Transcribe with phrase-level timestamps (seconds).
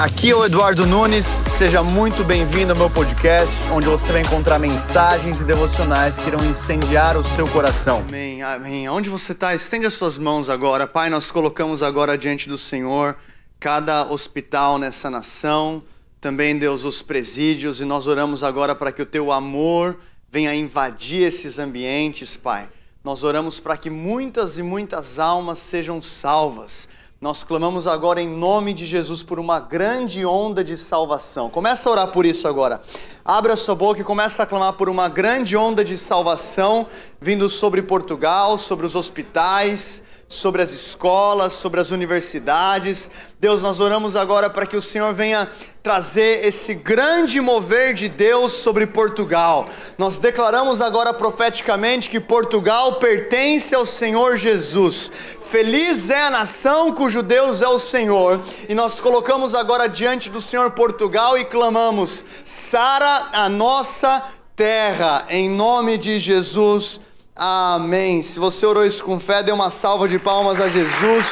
[0.00, 4.58] Aqui é o Eduardo Nunes, seja muito bem-vindo ao meu podcast, onde você vai encontrar
[4.58, 8.02] mensagens e devocionais que irão incendiar o seu coração.
[8.08, 8.88] Amém, amém.
[8.88, 10.86] Onde você está, estende as suas mãos agora.
[10.86, 13.14] Pai, nós colocamos agora diante do Senhor
[13.58, 15.82] cada hospital nessa nação,
[16.18, 19.98] também, Deus, os presídios, e nós oramos agora para que o teu amor
[20.32, 22.70] venha invadir esses ambientes, Pai.
[23.04, 26.88] Nós oramos para que muitas e muitas almas sejam salvas
[27.22, 31.50] nós clamamos agora em nome de Jesus por uma grande onda de salvação.
[31.50, 32.80] Começa a orar por isso agora.
[33.22, 36.86] Abra sua boca e começa a clamar por uma grande onda de salvação
[37.20, 43.10] vindo sobre Portugal, sobre os hospitais, sobre as escolas, sobre as universidades.
[43.40, 45.50] Deus, nós oramos agora para que o Senhor venha
[45.82, 49.66] trazer esse grande mover de Deus sobre Portugal.
[49.98, 55.10] Nós declaramos agora profeticamente que Portugal pertence ao Senhor Jesus.
[55.42, 58.40] Feliz é a nação cujo Deus é o Senhor.
[58.68, 64.22] E nós colocamos agora diante do Senhor Portugal e clamamos: Sara a nossa
[64.54, 67.00] terra, em nome de Jesus
[67.42, 68.20] Amém.
[68.22, 71.26] Se você orou isso com fé, dê uma salva de palmas a Jesus.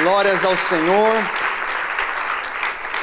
[0.00, 1.10] Glórias ao Senhor.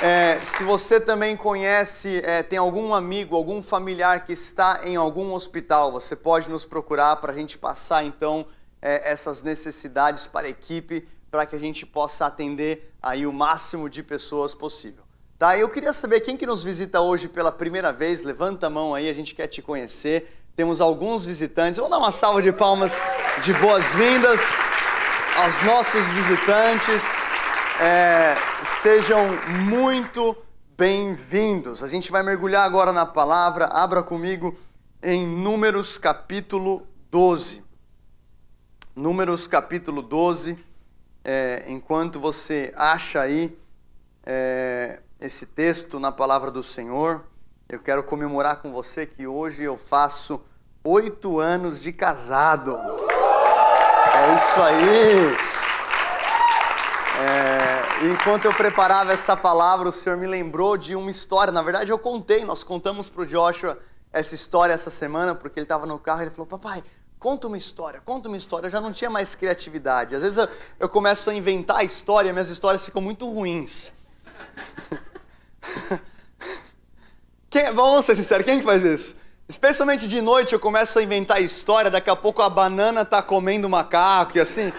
[0.02, 5.34] É, se você também conhece, é, tem algum amigo, algum familiar que está em algum
[5.34, 8.46] hospital, você pode nos procurar para a gente passar então
[8.82, 13.90] é, essas necessidades para a equipe, para que a gente possa atender aí o máximo
[13.90, 15.04] de pessoas possível.
[15.38, 15.58] Tá?
[15.58, 19.10] Eu queria saber quem que nos visita hoje pela primeira vez, levanta a mão aí,
[19.10, 20.38] a gente quer te conhecer.
[20.56, 21.78] Temos alguns visitantes.
[21.78, 23.02] Vamos dar uma salva de palmas
[23.44, 24.42] de boas-vindas
[25.38, 27.06] aos nossos visitantes.
[27.80, 28.36] É,
[28.66, 29.20] sejam
[29.62, 30.36] muito
[30.78, 31.82] bem-vindos.
[31.84, 33.66] A gente vai mergulhar agora na palavra.
[33.66, 34.54] Abra comigo
[35.02, 37.64] em Números capítulo 12.
[38.96, 40.62] Números capítulo 12.
[41.24, 43.58] É, enquanto você acha aí
[44.26, 47.24] é, esse texto na palavra do Senhor.
[47.74, 50.42] Eu quero comemorar com você que hoje eu faço
[50.84, 52.76] oito anos de casado.
[52.78, 55.38] É isso aí!
[57.22, 57.82] É,
[58.12, 61.54] enquanto eu preparava essa palavra, o Senhor me lembrou de uma história.
[61.54, 63.80] Na verdade, eu contei, nós contamos para o Joshua
[64.12, 66.84] essa história essa semana, porque ele estava no carro e ele falou: Papai,
[67.18, 68.68] conta uma história, conta uma história.
[68.68, 70.14] Eu já não tinha mais criatividade.
[70.14, 73.94] Às vezes eu, eu começo a inventar a história, e minhas histórias ficam muito ruins.
[77.52, 79.14] Quem, vamos ser sinceros, quem é que faz isso?
[79.50, 83.68] Especialmente de noite eu começo a inventar história, daqui a pouco a banana tá comendo
[83.70, 84.72] macaco e assim.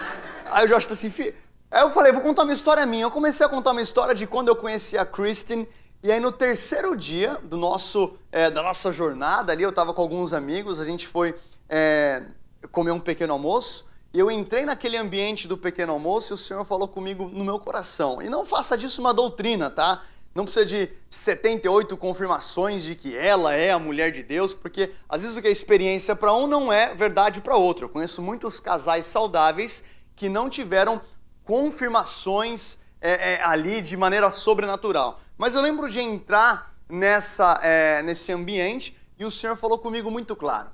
[0.47, 1.35] Aí o já acho assim, fi...
[1.69, 3.03] Aí eu falei, vou contar uma história minha.
[3.03, 5.67] Eu comecei a contar uma história de quando eu conheci a Kristen.
[6.01, 10.01] E aí no terceiro dia do nosso, é, da nossa jornada ali, eu tava com
[10.01, 11.35] alguns amigos, a gente foi
[11.69, 12.23] é,
[12.71, 13.85] comer um pequeno almoço.
[14.11, 17.59] E eu entrei naquele ambiente do pequeno almoço e o Senhor falou comigo no meu
[17.59, 18.19] coração.
[18.19, 20.01] E não faça disso uma doutrina, tá?
[20.35, 25.21] Não precisa de 78 confirmações de que ela é a mulher de Deus, porque às
[25.21, 27.85] vezes o que é experiência para um não é verdade para outro.
[27.85, 29.83] Eu conheço muitos casais saudáveis
[30.15, 30.99] que não tiveram
[31.43, 35.19] confirmações é, é, ali de maneira sobrenatural.
[35.37, 40.35] Mas eu lembro de entrar nessa, é, nesse ambiente e o Senhor falou comigo muito
[40.35, 40.71] claro: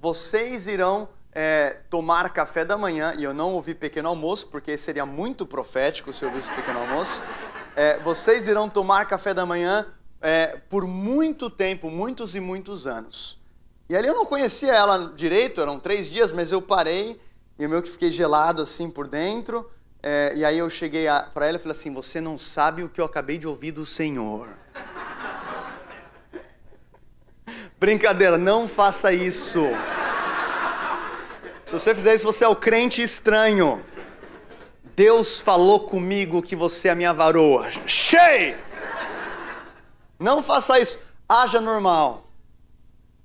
[0.00, 5.06] vocês irão é, tomar café da manhã, e eu não ouvi pequeno almoço, porque seria
[5.06, 7.22] muito profético se eu ouvisse pequeno almoço
[7.76, 9.86] é, vocês irão tomar café da manhã
[10.22, 13.38] é, por muito tempo, muitos e muitos anos.
[13.88, 17.20] E ali eu não conhecia ela direito, eram três dias, mas eu parei
[17.58, 19.70] e eu meio que fiquei gelado assim por dentro.
[20.02, 21.04] É, e aí eu cheguei
[21.34, 23.84] para ela e falei assim: Você não sabe o que eu acabei de ouvir do
[23.84, 24.48] Senhor.
[27.78, 29.62] Brincadeira, não faça isso.
[31.62, 33.84] Se você fizer isso, você é o crente estranho.
[34.96, 37.68] Deus falou comigo que você é a minha varoa.
[37.86, 38.56] Cheio!
[40.18, 40.98] Não faça isso.
[41.28, 42.24] Haja normal.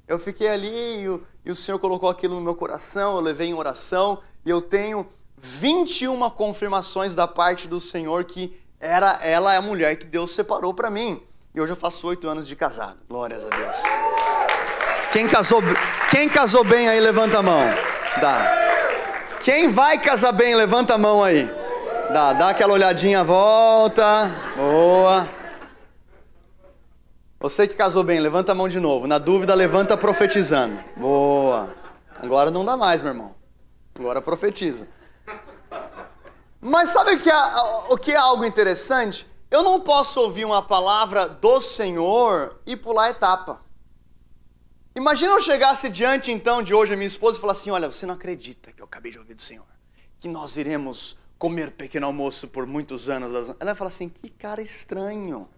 [0.06, 3.16] Eu fiquei ali e o, e o Senhor colocou aquilo no meu coração.
[3.16, 9.20] Eu levei em oração e eu tenho 21 confirmações da parte do Senhor que era
[9.24, 11.23] ela é a mulher que Deus separou para mim.
[11.56, 12.97] E hoje eu faço oito anos de casado.
[13.08, 13.84] Glórias a Deus.
[15.14, 15.62] Quem casou,
[16.09, 17.62] quem casou bem aí, levanta a mão.
[18.20, 18.58] Dá.
[19.41, 21.60] Quem vai casar bem, levanta a mão aí.
[22.11, 24.29] Dá, dá aquela olhadinha, volta.
[24.58, 25.28] Boa.
[27.40, 29.08] Você que casou bem, levanta a mão de novo.
[29.08, 30.84] Na dúvida, levanta profetizando.
[30.97, 31.73] Boa.
[32.19, 33.34] Agora não dá mais, meu irmão.
[33.96, 34.90] Agora profetiza.
[36.59, 37.55] Mas sabe que é,
[37.90, 39.25] o que é algo interessante?
[39.49, 43.61] Eu não posso ouvir uma palavra do Senhor e pular etapa.
[44.96, 48.05] Imagina eu chegasse diante então de hoje a minha esposa e falar assim: Olha, você
[48.05, 49.66] não acredita que eu acabei de ouvir do Senhor,
[50.19, 53.49] que nós iremos comer pequeno almoço por muitos anos.
[53.59, 55.49] Ela fala assim: que cara estranho.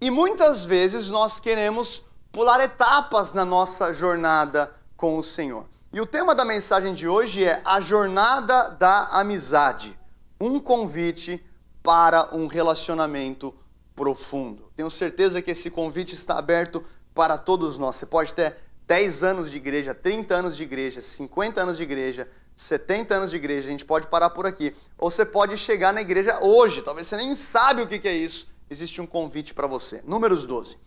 [0.00, 5.66] E muitas vezes nós queremos pular etapas na nossa jornada com o Senhor.
[5.92, 9.98] E o tema da mensagem de hoje é a jornada da amizade
[10.38, 11.44] um convite
[11.82, 13.52] para um relacionamento
[13.96, 14.70] profundo.
[14.76, 16.84] Tenho certeza que esse convite está aberto
[17.14, 17.96] para todos nós.
[17.96, 18.54] Você pode ter
[18.86, 23.36] 10 anos de igreja, 30 anos de igreja, 50 anos de igreja, 70 anos de
[23.36, 24.74] igreja, a gente pode parar por aqui.
[24.98, 28.48] Ou você pode chegar na igreja hoje, talvez você nem sabe o que é isso.
[28.70, 30.02] Existe um convite para você.
[30.06, 30.78] Números 12.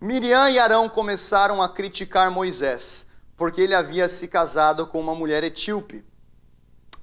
[0.00, 3.06] Miriam e Arão começaram a criticar Moisés,
[3.36, 6.04] porque ele havia se casado com uma mulher etíope.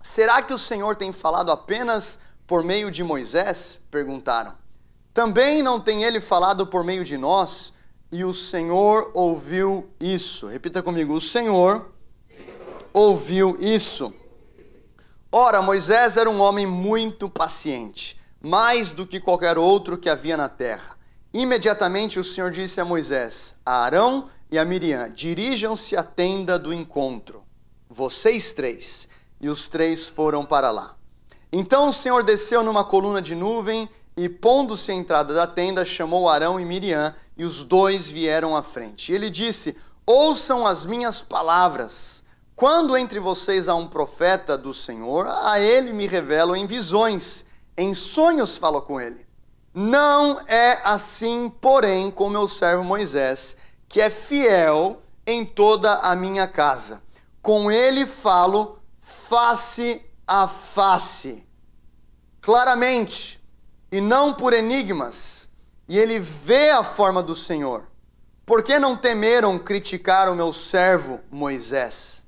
[0.01, 2.17] Será que o Senhor tem falado apenas
[2.47, 3.79] por meio de Moisés?
[3.91, 4.53] perguntaram.
[5.13, 7.73] Também não tem ele falado por meio de nós?
[8.11, 10.47] E o Senhor ouviu isso.
[10.47, 11.92] Repita comigo: o Senhor
[12.93, 14.13] ouviu isso.
[15.31, 20.47] Ora, Moisés era um homem muito paciente, mais do que qualquer outro que havia na
[20.47, 20.95] terra.
[21.33, 26.71] Imediatamente o Senhor disse a Moisés, a Arão e a Miriam: Dirijam-se à tenda do
[26.71, 27.43] encontro,
[27.89, 29.09] vocês três.
[29.41, 30.95] E os três foram para lá.
[31.51, 36.29] Então o Senhor desceu numa coluna de nuvem e, pondo-se à entrada da tenda, chamou
[36.29, 39.11] Arão e Miriam, e os dois vieram à frente.
[39.11, 39.75] Ele disse:
[40.05, 42.22] Ouçam as minhas palavras.
[42.55, 47.43] Quando entre vocês há um profeta do Senhor, a ele me revelo em visões,
[47.75, 49.25] em sonhos falo com ele.
[49.73, 53.57] Não é assim, porém, com meu servo Moisés,
[53.89, 57.01] que é fiel em toda a minha casa.
[57.41, 61.43] Com ele falo face a face,
[62.39, 63.41] claramente,
[63.91, 65.49] e não por enigmas,
[65.89, 67.87] e ele vê a forma do Senhor.
[68.45, 72.21] Por que não temeram criticar o meu servo Moisés?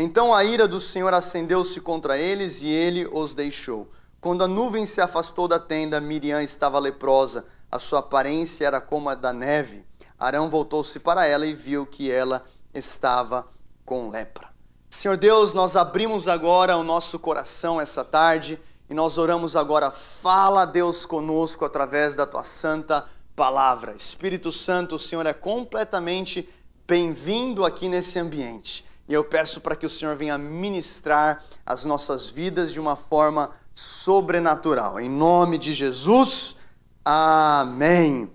[0.00, 3.88] Então a ira do Senhor acendeu-se contra eles e ele os deixou.
[4.20, 9.08] Quando a nuvem se afastou da tenda, Miriam estava leprosa, a sua aparência era como
[9.08, 9.84] a da neve.
[10.16, 13.48] Arão voltou-se para ela e viu que ela estava
[13.84, 14.48] com lepra.
[14.88, 18.56] Senhor Deus, nós abrimos agora o nosso coração essa tarde
[18.88, 19.90] e nós oramos agora.
[19.90, 23.04] Fala, Deus, conosco através da tua santa
[23.34, 23.96] palavra.
[23.96, 26.48] Espírito Santo, o Senhor é completamente
[26.86, 28.86] bem-vindo aqui nesse ambiente.
[29.08, 33.50] E eu peço para que o Senhor venha ministrar as nossas vidas de uma forma
[33.74, 35.00] sobrenatural.
[35.00, 36.54] Em nome de Jesus,
[37.02, 38.30] amém.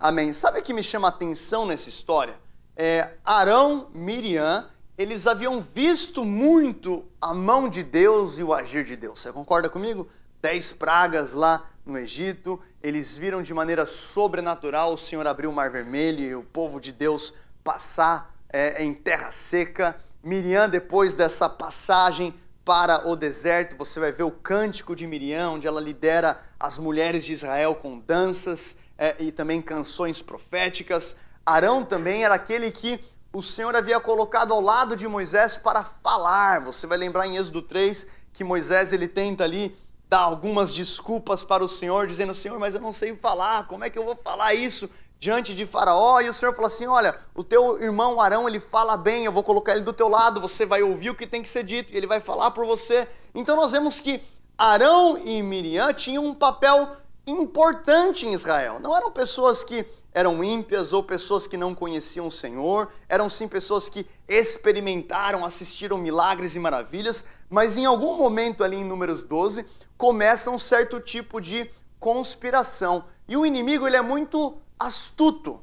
[0.00, 0.32] Amém.
[0.32, 2.36] Sabe o que me chama a atenção nessa história?
[2.76, 4.66] É, Arão, Miriam,
[4.98, 9.20] eles haviam visto muito a mão de Deus e o agir de Deus.
[9.20, 10.08] Você concorda comigo?
[10.42, 15.70] Dez pragas lá no Egito, eles viram de maneira sobrenatural o Senhor abrir o Mar
[15.70, 17.32] Vermelho e o povo de Deus
[17.62, 19.94] passar é, em terra seca.
[20.22, 22.34] Miriam, depois dessa passagem
[22.64, 27.24] para o deserto, você vai ver o cântico de Miriam, onde ela lidera as mulheres
[27.24, 31.14] de Israel com danças é, e também canções proféticas.
[31.44, 32.98] Arão também era aquele que
[33.32, 36.60] o Senhor havia colocado ao lado de Moisés para falar.
[36.64, 39.76] Você vai lembrar em Êxodo 3 que Moisés ele tenta ali
[40.08, 43.90] dar algumas desculpas para o Senhor, dizendo: Senhor, mas eu não sei falar, como é
[43.90, 44.90] que eu vou falar isso?
[45.18, 48.96] diante de Faraó e o Senhor fala assim: Olha, o teu irmão Arão ele fala
[48.96, 51.48] bem, eu vou colocar ele do teu lado, você vai ouvir o que tem que
[51.48, 53.06] ser dito e ele vai falar por você.
[53.34, 54.22] Então nós vemos que
[54.58, 56.88] Arão e Miriam tinham um papel
[57.26, 58.78] importante em Israel.
[58.78, 63.48] Não eram pessoas que eram ímpias ou pessoas que não conheciam o Senhor, eram sim
[63.48, 69.66] pessoas que experimentaram, assistiram milagres e maravilhas, mas em algum momento ali em Números 12
[69.96, 71.68] começa um certo tipo de
[71.98, 73.04] conspiração.
[73.28, 75.62] E o inimigo ele é muito astuto.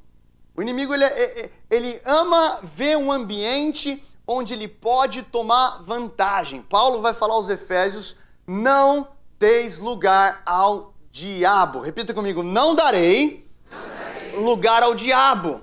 [0.56, 5.82] O inimigo ele, é, é, é, ele ama ver um ambiente onde ele pode tomar
[5.82, 6.62] vantagem.
[6.62, 8.16] Paulo vai falar aos Efésios:
[8.46, 9.08] não
[9.40, 11.80] deis lugar ao diabo.
[11.82, 14.40] Repita comigo: não darei, não darei.
[14.44, 15.62] lugar ao diabo.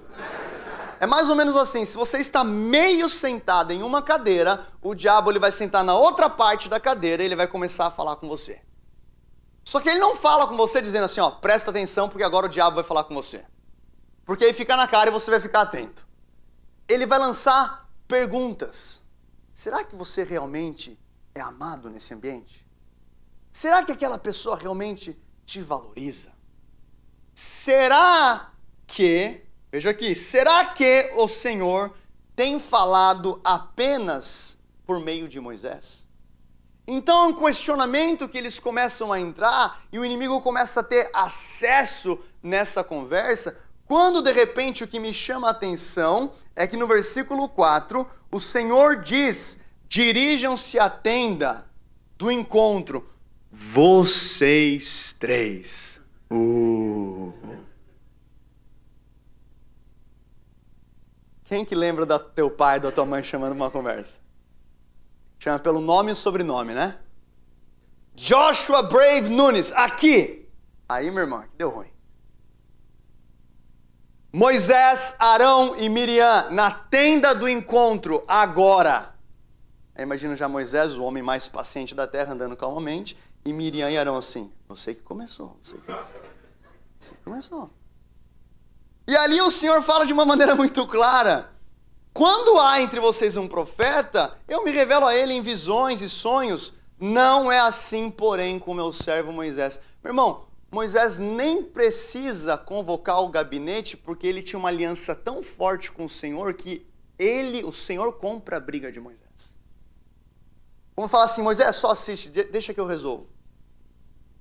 [0.99, 5.31] É mais ou menos assim, se você está meio sentado em uma cadeira, o diabo
[5.31, 8.29] ele vai sentar na outra parte da cadeira e ele vai começar a falar com
[8.29, 8.61] você.
[9.71, 12.49] Só que ele não fala com você dizendo assim, ó, presta atenção porque agora o
[12.49, 13.47] diabo vai falar com você.
[14.25, 16.09] Porque aí fica na cara e você vai ficar atento.
[16.89, 19.01] Ele vai lançar perguntas.
[19.55, 20.99] Será que você realmente
[21.37, 22.67] é amado nesse ambiente?
[23.53, 26.33] Será que aquela pessoa realmente te valoriza?
[27.33, 28.51] Será
[28.89, 31.95] que, veja aqui, será que o Senhor
[32.35, 36.10] tem falado apenas por meio de Moisés?
[36.93, 41.09] Então é um questionamento que eles começam a entrar e o inimigo começa a ter
[41.15, 46.89] acesso nessa conversa, quando de repente o que me chama a atenção é que no
[46.89, 49.57] versículo 4, o Senhor diz:
[49.87, 51.65] Dirijam-se à tenda
[52.19, 53.09] do encontro,
[53.53, 56.01] vocês três.
[56.29, 57.33] Uh.
[61.45, 64.19] Quem que lembra do teu pai e da tua mãe chamando uma conversa?
[65.43, 66.99] Chama pelo nome e sobrenome, né?
[68.15, 70.47] Joshua Brave Nunes, aqui.
[70.87, 71.91] Aí, meu irmão, deu ruim.
[74.31, 79.15] Moisés, Arão e Miriam na tenda do encontro, agora.
[79.95, 83.97] Aí imagina já Moisés, o homem mais paciente da terra, andando calmamente, e Miriam e
[83.97, 85.91] Arão assim: Você que começou, você que,
[86.99, 87.71] você que começou.
[89.09, 91.51] E ali o Senhor fala de uma maneira muito clara
[92.13, 96.73] quando há entre vocês um profeta, eu me revelo a ele em visões e sonhos.
[96.99, 99.81] Não é assim, porém, com meu servo Moisés.
[100.03, 105.91] Meu irmão, Moisés nem precisa convocar o gabinete porque ele tinha uma aliança tão forte
[105.91, 106.87] com o Senhor que
[107.19, 109.21] ele, o Senhor, compra a briga de Moisés.
[110.97, 113.29] Vamos falar assim, Moisés, só assiste, deixa que eu resolvo.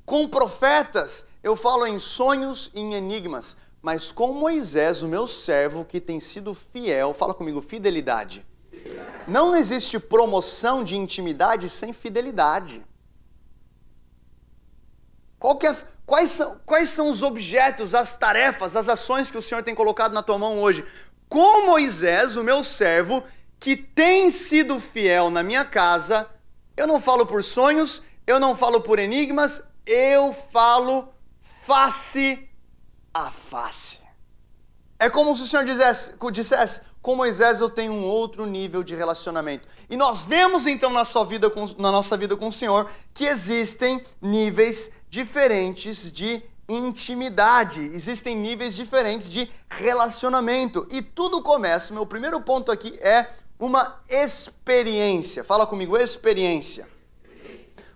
[0.05, 5.85] Com profetas, eu falo em sonhos e em enigmas mas com Moisés, o meu servo,
[5.85, 8.45] que tem sido fiel, fala comigo, fidelidade.
[9.27, 12.85] Não existe promoção de intimidade sem fidelidade.
[15.41, 19.75] É, quais, são, quais são os objetos, as tarefas, as ações que o Senhor tem
[19.75, 20.83] colocado na tua mão hoje?
[21.29, 23.23] Com Moisés, o meu servo,
[23.59, 26.29] que tem sido fiel na minha casa,
[26.75, 31.09] eu não falo por sonhos, eu não falo por enigmas, eu falo
[31.39, 32.48] face
[33.13, 34.01] a face.
[34.99, 38.95] É como se o Senhor dissesse, dissesse com Moisés eu tenho um outro nível de
[38.95, 39.67] relacionamento.
[39.89, 43.25] E nós vemos então na, sua vida com, na nossa vida com o Senhor que
[43.25, 50.85] existem níveis diferentes de intimidade, existem níveis diferentes de relacionamento.
[50.91, 55.43] E tudo começa, meu primeiro ponto aqui é uma experiência.
[55.45, 56.87] Fala comigo, experiência.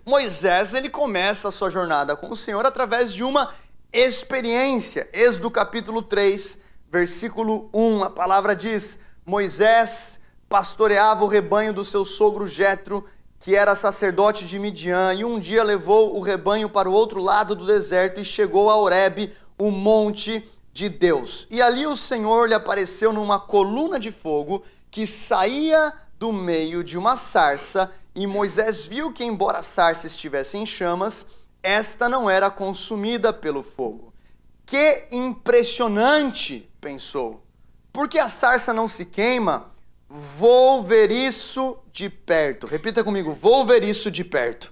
[0.06, 3.50] Moisés, ele começa a sua jornada com o Senhor através de uma
[3.94, 5.08] experiência.
[5.12, 6.58] Êxodo capítulo 3,
[6.90, 13.04] versículo 1, a palavra diz: Moisés pastoreava o rebanho do seu sogro Jetro,
[13.38, 17.54] que era sacerdote de Midian, e um dia levou o rebanho para o outro lado
[17.54, 21.46] do deserto e chegou a Horebe, o monte de Deus.
[21.48, 26.98] E ali o Senhor lhe apareceu numa coluna de fogo que saía do meio de
[26.98, 31.26] uma sarça, e Moisés viu que embora a sarça estivesse em chamas,
[31.64, 34.12] esta não era consumida pelo fogo.
[34.66, 37.42] Que impressionante, pensou.
[37.92, 39.72] Porque a sarça não se queima?
[40.08, 42.66] Vou ver isso de perto.
[42.66, 44.70] Repita comigo: vou ver isso de perto.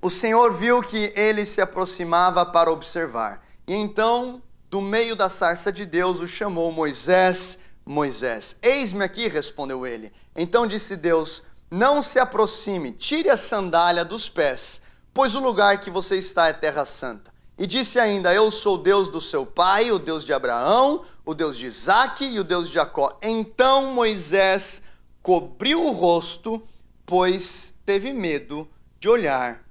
[0.00, 3.42] O Senhor viu que ele se aproximava para observar.
[3.66, 8.56] E então, do meio da sarça de Deus, o chamou Moisés, Moisés.
[8.60, 10.12] Eis-me aqui, respondeu ele.
[10.36, 14.81] Então disse Deus: Não se aproxime, tire a sandália dos pés
[15.12, 17.32] pois o lugar que você está é terra santa.
[17.58, 21.56] E disse ainda: Eu sou Deus do seu pai, o Deus de Abraão, o Deus
[21.56, 23.18] de Isaque e o Deus de Jacó.
[23.22, 24.80] Então Moisés
[25.22, 26.62] cobriu o rosto,
[27.04, 29.62] pois teve medo de olhar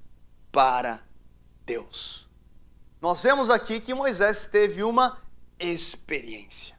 [0.51, 1.01] para
[1.65, 2.29] Deus.
[3.01, 5.17] Nós vemos aqui que Moisés teve uma
[5.59, 6.75] experiência.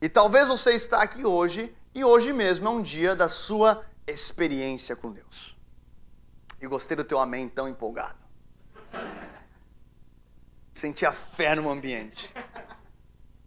[0.00, 4.96] E talvez você está aqui hoje e hoje mesmo é um dia da sua experiência
[4.96, 5.59] com Deus.
[6.60, 8.18] E gostei do teu amém tão empolgado.
[10.74, 12.34] Senti a fé no ambiente.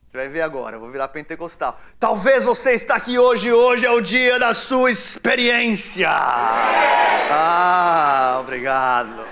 [0.08, 1.80] Você vai ver agora, eu vou virar pentecostal.
[2.00, 6.10] Talvez você está aqui hoje, hoje é o dia da sua experiência.
[6.10, 9.24] Ah, obrigado.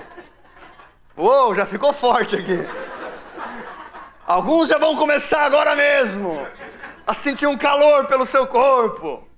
[1.16, 2.56] Uou, já ficou forte aqui.
[4.26, 6.38] Alguns já vão começar agora mesmo
[7.06, 9.28] a sentir um calor pelo seu corpo.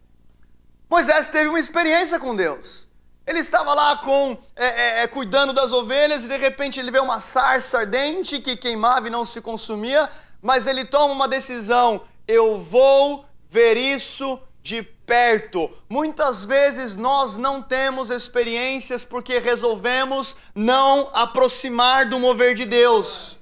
[0.88, 2.84] Moisés teve uma experiência com Deus.
[3.26, 6.98] Ele estava lá com é, é, é, cuidando das ovelhas e de repente ele vê
[6.98, 10.08] uma sarça ardente que queimava e não se consumia,
[10.42, 15.70] mas ele toma uma decisão: eu vou ver isso de perto.
[15.88, 23.38] Muitas vezes nós não temos experiências porque resolvemos não aproximar do mover de Deus.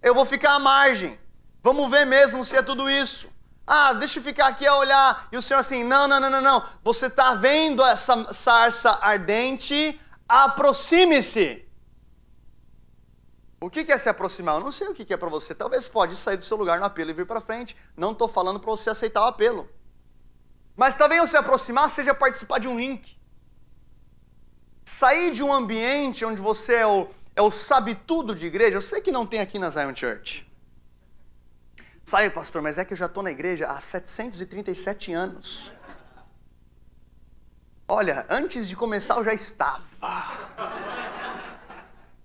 [0.00, 1.18] Eu vou ficar à margem.
[1.62, 3.28] Vamos ver mesmo se é tudo isso.
[3.70, 5.28] Ah, deixa eu ficar aqui a olhar.
[5.30, 6.64] E o Senhor assim, não, não, não, não, não.
[6.82, 10.00] Você está vendo essa sarça ardente?
[10.26, 11.66] Aproxime-se.
[13.60, 14.54] O que é se aproximar?
[14.54, 15.54] Eu não sei o que é para você.
[15.54, 17.76] Talvez pode sair do seu lugar no apelo e vir para frente.
[17.94, 19.68] Não estou falando para você aceitar o apelo.
[20.74, 23.18] Mas também o se aproximar seja participar de um link.
[24.86, 28.78] Sair de um ambiente onde você é o, é o sabe tudo de igreja.
[28.78, 30.47] Eu sei que não tem aqui na Zion Church.
[32.10, 35.74] Sabe, pastor, mas é que eu já estou na igreja há 737 anos.
[37.86, 39.84] Olha, antes de começar eu já estava.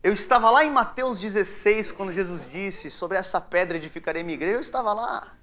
[0.02, 4.36] Eu estava lá em Mateus 16, quando Jesus disse: Sobre essa pedra de em minha
[4.36, 4.56] igreja.
[4.56, 5.34] Eu estava lá.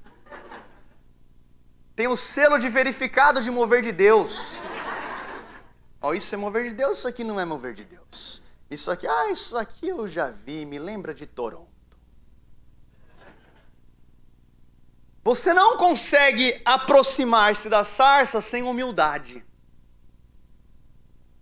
[1.95, 4.63] Tem o um selo de verificado de mover de Deus.
[6.01, 8.41] Ó, isso é mover de Deus, isso aqui não é mover de Deus.
[8.71, 11.69] Isso aqui, ah, isso aqui eu já vi, me lembra de Toronto.
[15.23, 19.45] Você não consegue aproximar-se da sarça sem humildade.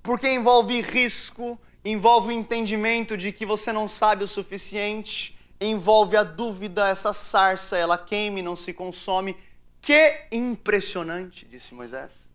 [0.03, 6.25] Porque envolve risco, envolve o entendimento de que você não sabe o suficiente, envolve a
[6.25, 9.37] dúvida, essa sarça, ela queima e não se consome.
[9.81, 12.29] Que impressionante, disse Moisés.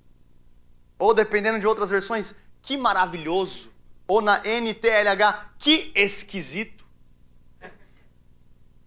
[0.97, 3.69] Ou dependendo de outras versões, que maravilhoso.
[4.07, 6.85] Ou na NTLH, que esquisito.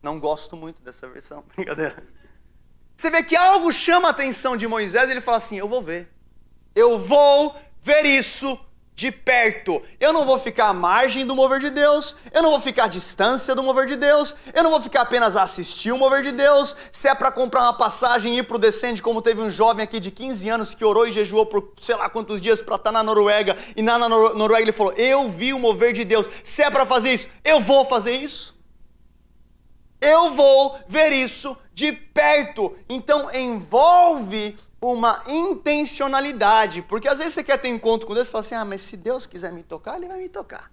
[0.03, 2.16] Não gosto muito dessa versão, brincadeira.
[2.97, 6.09] Você vê que algo chama a atenção de Moisés, ele fala assim: Eu vou ver.
[6.75, 8.59] Eu vou ver isso
[8.95, 9.83] de perto.
[10.01, 12.89] Eu não vou ficar à margem do mover de Deus, eu não vou ficar à
[12.89, 16.33] distância do mover de Deus, eu não vou ficar apenas a assistir o mover de
[16.33, 16.75] Deus.
[16.91, 19.85] Se é para comprar uma passagem e ir para o descende, como teve um jovem
[19.85, 22.85] aqui de 15 anos que orou e jejuou por sei lá quantos dias para estar
[22.91, 26.27] tá na Noruega, e na Noruega ele falou: Eu vi o mover de Deus.
[26.43, 28.56] Se é para fazer isso, eu vou fazer isso.
[30.01, 32.77] Eu vou ver isso de perto.
[32.89, 38.43] Então envolve uma intencionalidade, porque às vezes você quer ter encontro com Deus e fala
[38.45, 40.71] assim: "Ah, mas se Deus quiser me tocar, ele vai me tocar".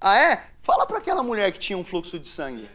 [0.00, 0.46] Ah é?
[0.62, 2.68] Fala para aquela mulher que tinha um fluxo de sangue.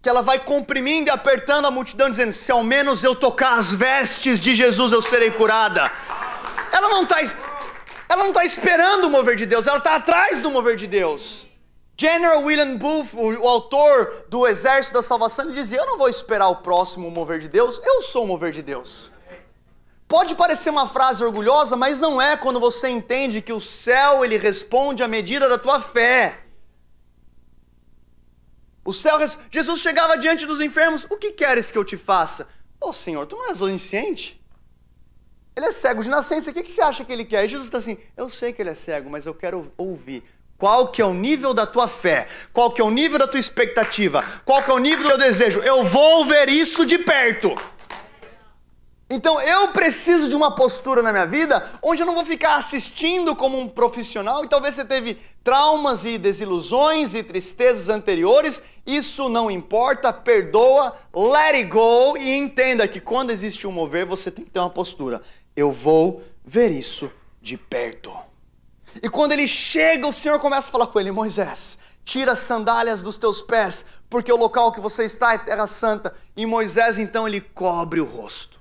[0.00, 3.72] Que ela vai comprimindo e apertando a multidão, dizendo: Se ao menos eu tocar as
[3.72, 5.90] vestes de Jesus, eu serei curada.
[6.72, 7.20] Ela não está.
[8.08, 11.46] Ela não está esperando o mover de Deus, ela está atrás do mover de Deus.
[12.00, 16.48] General William Booth, o, autor do Exército da Salvação, ele dizia: Eu não vou esperar
[16.48, 19.12] o próximo mover de Deus, eu sou o mover de Deus.
[20.06, 24.38] Pode parecer uma frase orgulhosa, mas não é quando você entende que o céu ele
[24.38, 26.44] responde à medida da tua fé.
[28.82, 29.18] O céu,
[29.50, 32.44] Jesus chegava diante dos enfermos: O que queres que eu te faça?
[32.80, 34.38] Ô oh, Senhor, tu não és onisciente?
[35.58, 37.44] Ele é cego de nascença, o que, você acha que ele quer?
[37.44, 40.22] E Jesus está assim, eu sei que ele é cego, mas eu quero ouvir.
[40.56, 42.28] Qual que é o nível da tua fé?
[42.52, 44.24] Qual que é o nível da tua expectativa?
[44.44, 45.58] Qual que é o nível do teu desejo?
[45.58, 47.52] Eu vou ver isso de perto.
[49.10, 53.34] Então eu preciso de uma postura na minha vida onde eu não vou ficar assistindo
[53.34, 59.50] como um profissional e talvez você teve traumas e desilusões e tristezas anteriores, isso não
[59.50, 64.52] importa, perdoa, let it go e entenda que quando existe um mover você tem que
[64.52, 65.20] ter uma postura
[65.58, 67.10] eu vou ver isso
[67.42, 68.16] de perto.
[69.02, 73.02] E quando ele chega, o Senhor começa a falar com ele: Moisés, tira as sandálias
[73.02, 76.14] dos teus pés, porque o local que você está é terra santa.
[76.36, 78.56] E Moisés então ele cobre o rosto.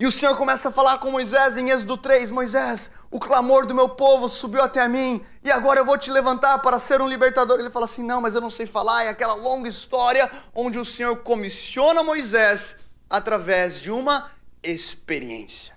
[0.00, 3.74] E o Senhor começa a falar com Moisés em Êxodo 3: Moisés, o clamor do
[3.74, 7.08] meu povo subiu até a mim, e agora eu vou te levantar para ser um
[7.08, 7.60] libertador.
[7.60, 9.04] Ele fala assim: Não, mas eu não sei falar.
[9.04, 12.74] É aquela longa história onde o Senhor comissiona Moisés
[13.08, 14.28] através de uma
[14.62, 15.76] experiência.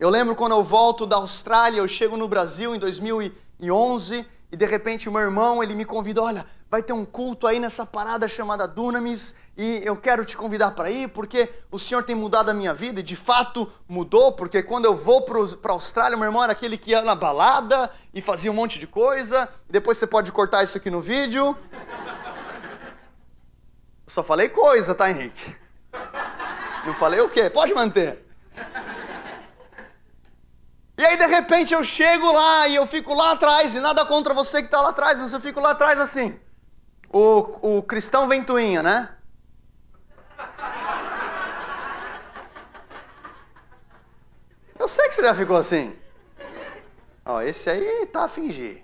[0.00, 4.64] Eu lembro quando eu volto da Austrália, eu chego no Brasil em 2011 e de
[4.64, 8.66] repente meu irmão, ele me convida, olha, vai ter um culto aí nessa parada chamada
[8.66, 12.72] Dunamis e eu quero te convidar para ir porque o Senhor tem mudado a minha
[12.74, 16.52] vida e de fato mudou, porque quando eu vou para a Austrália, meu irmão era
[16.52, 20.62] aquele que ia na balada e fazia um monte de coisa, depois você pode cortar
[20.64, 21.56] isso aqui no vídeo.
[21.72, 25.56] Eu só falei coisa, tá Henrique?
[26.86, 27.50] Eu falei o quê?
[27.50, 28.24] Pode manter.
[30.98, 34.32] E aí, de repente, eu chego lá e eu fico lá atrás, e nada contra
[34.32, 36.38] você que está lá atrás, mas eu fico lá atrás assim.
[37.12, 39.08] O, o cristão ventoinha, né?
[44.78, 45.94] Eu sei que você já ficou assim.
[47.24, 48.82] Ó, esse aí tá a fingir.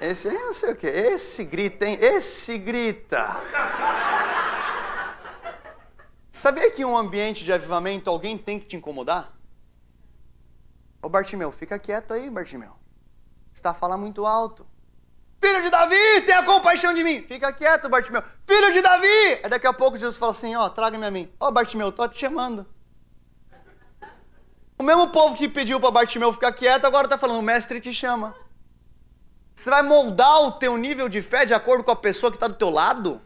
[0.00, 0.86] Esse aí não sei o quê.
[0.86, 1.98] Esse grita, hein?
[2.00, 3.36] Esse grita.
[6.34, 9.32] Sabia que em um ambiente de avivamento alguém tem que te incomodar?
[11.00, 12.74] Ô Bartimeu, fica quieto aí, Bartimeu.
[13.52, 14.66] Está a falar muito alto.
[15.40, 17.22] Filho de Davi, tenha compaixão de mim.
[17.22, 18.20] Fica quieto, Bartimeu.
[18.44, 19.06] Filho de Davi!
[19.44, 21.32] Aí daqui a pouco Jesus fala assim: ó, oh, traga-me a mim.
[21.38, 22.66] Ó, oh, Bartimeu, tô te chamando.
[24.76, 27.92] O mesmo povo que pediu para Bartimeu ficar quieto, agora está falando: o mestre te
[27.94, 28.34] chama.
[29.54, 32.48] Você vai moldar o teu nível de fé de acordo com a pessoa que está
[32.48, 33.22] do teu lado?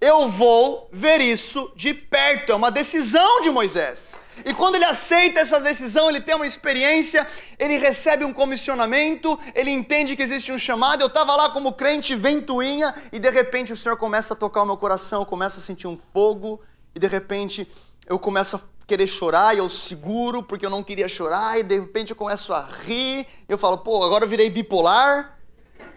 [0.00, 2.52] Eu vou ver isso de perto.
[2.52, 4.16] É uma decisão de Moisés.
[4.44, 7.26] E quando ele aceita essa decisão, ele tem uma experiência,
[7.58, 11.00] ele recebe um comissionamento, ele entende que existe um chamado.
[11.02, 14.66] Eu estava lá como crente ventoinha e de repente o Senhor começa a tocar o
[14.66, 16.60] meu coração, eu começo a sentir um fogo
[16.94, 17.66] e de repente
[18.06, 21.76] eu começo a querer chorar e eu seguro porque eu não queria chorar e de
[21.80, 23.26] repente eu começo a rir.
[23.48, 25.36] Eu falo, pô, agora eu virei bipolar.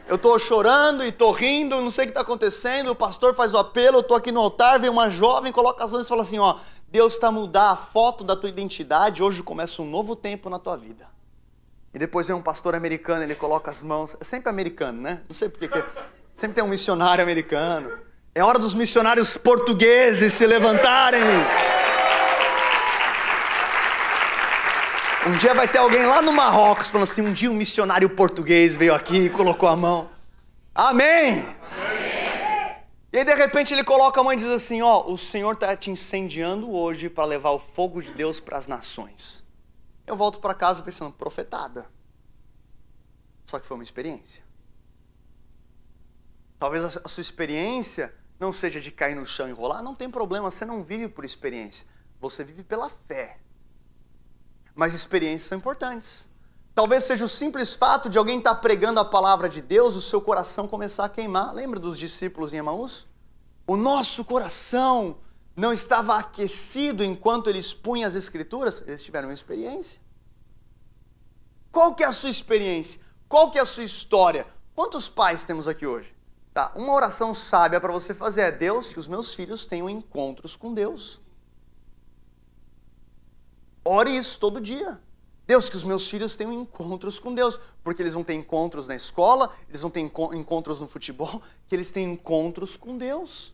[0.08, 2.92] Eu estou chorando e estou rindo, não sei o que está acontecendo.
[2.92, 5.92] O pastor faz o apelo, eu estou aqui no altar, vem uma jovem, coloca as
[5.92, 6.56] mãos e fala assim: ó,
[6.90, 10.76] Deus está mudar a foto da tua identidade, hoje começa um novo tempo na tua
[10.76, 11.08] vida.
[11.94, 14.16] E depois vem um pastor americano, ele coloca as mãos.
[14.20, 15.22] É sempre americano, né?
[15.28, 15.84] Não sei por que.
[16.34, 17.92] Sempre tem um missionário americano.
[18.34, 21.20] É hora dos missionários portugueses se levantarem.
[25.24, 28.76] Um dia vai ter alguém lá no Marrocos falando assim: um dia um missionário português
[28.76, 30.10] veio aqui e colocou a mão.
[30.74, 31.42] Amém!
[31.44, 32.12] Amém.
[33.14, 35.78] E aí, de repente, ele coloca a mão e diz assim: Ó, o Senhor está
[35.78, 39.44] te incendiando hoje para levar o fogo de Deus para as nações.
[40.08, 41.86] Eu volto para casa pensando: profetada.
[43.46, 44.44] Só que foi uma experiência.
[46.58, 50.50] Talvez a sua experiência não seja de cair no chão e rolar, não tem problema,
[50.50, 51.86] você não vive por experiência,
[52.20, 53.38] você vive pela fé.
[54.76, 56.30] Mas experiências são importantes.
[56.74, 60.02] Talvez seja o simples fato de alguém estar tá pregando a palavra de Deus, o
[60.02, 61.54] seu coração começar a queimar.
[61.54, 63.08] Lembra dos discípulos em Emaús?
[63.68, 65.18] O nosso coração
[65.56, 70.02] não estava aquecido enquanto eles punham as escrituras, eles tiveram uma experiência.
[71.72, 73.00] Qual que é a sua experiência?
[73.28, 74.48] Qual que é a sua história?
[74.74, 76.16] Quantos pais temos aqui hoje?
[76.54, 80.56] Tá, uma oração sábia para você fazer é Deus que os meus filhos tenham encontros
[80.56, 81.22] com Deus.
[83.84, 85.00] Ore isso todo dia.
[85.48, 88.96] Deus, que os meus filhos tenham encontros com Deus, porque eles vão ter encontros na
[88.96, 93.54] escola, eles vão ter encontros no futebol, que eles têm encontros com Deus.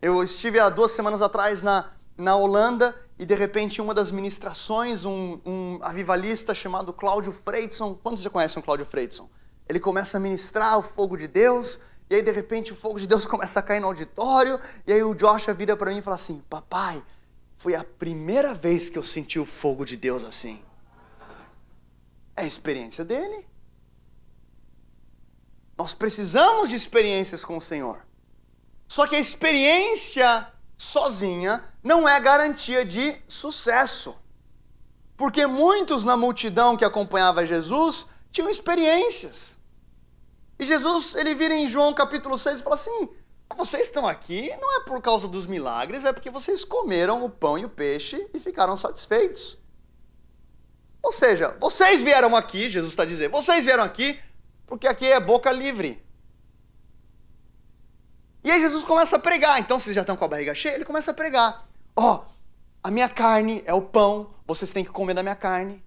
[0.00, 5.04] Eu estive há duas semanas atrás na, na Holanda e de repente uma das ministrações,
[5.04, 9.28] um, um avivalista chamado Cláudio Freidson, quantos já conhecem o Cláudio Freidson?
[9.68, 13.06] Ele começa a ministrar o fogo de Deus e aí de repente o fogo de
[13.08, 16.16] Deus começa a cair no auditório e aí o Joshua vira para mim e fala
[16.16, 17.02] assim, papai,
[17.58, 20.64] foi a primeira vez que eu senti o fogo de Deus assim.
[22.36, 23.44] É a experiência dele.
[25.76, 28.06] Nós precisamos de experiências com o Senhor.
[28.86, 34.14] Só que a experiência sozinha não é garantia de sucesso.
[35.16, 39.58] Porque muitos na multidão que acompanhava Jesus tinham experiências.
[40.60, 43.08] E Jesus, ele vira em João capítulo 6 e fala assim:
[43.56, 47.56] vocês estão aqui não é por causa dos milagres, é porque vocês comeram o pão
[47.56, 49.56] e o peixe e ficaram satisfeitos.
[51.02, 54.18] Ou seja, vocês vieram aqui, Jesus está dizendo, vocês vieram aqui
[54.66, 56.04] porque aqui é boca livre.
[58.44, 59.58] E aí Jesus começa a pregar.
[59.60, 61.66] Então, vocês já estão com a barriga cheia, ele começa a pregar.
[61.96, 62.32] Ó, oh,
[62.82, 65.82] a minha carne é o pão, vocês têm que comer da minha carne.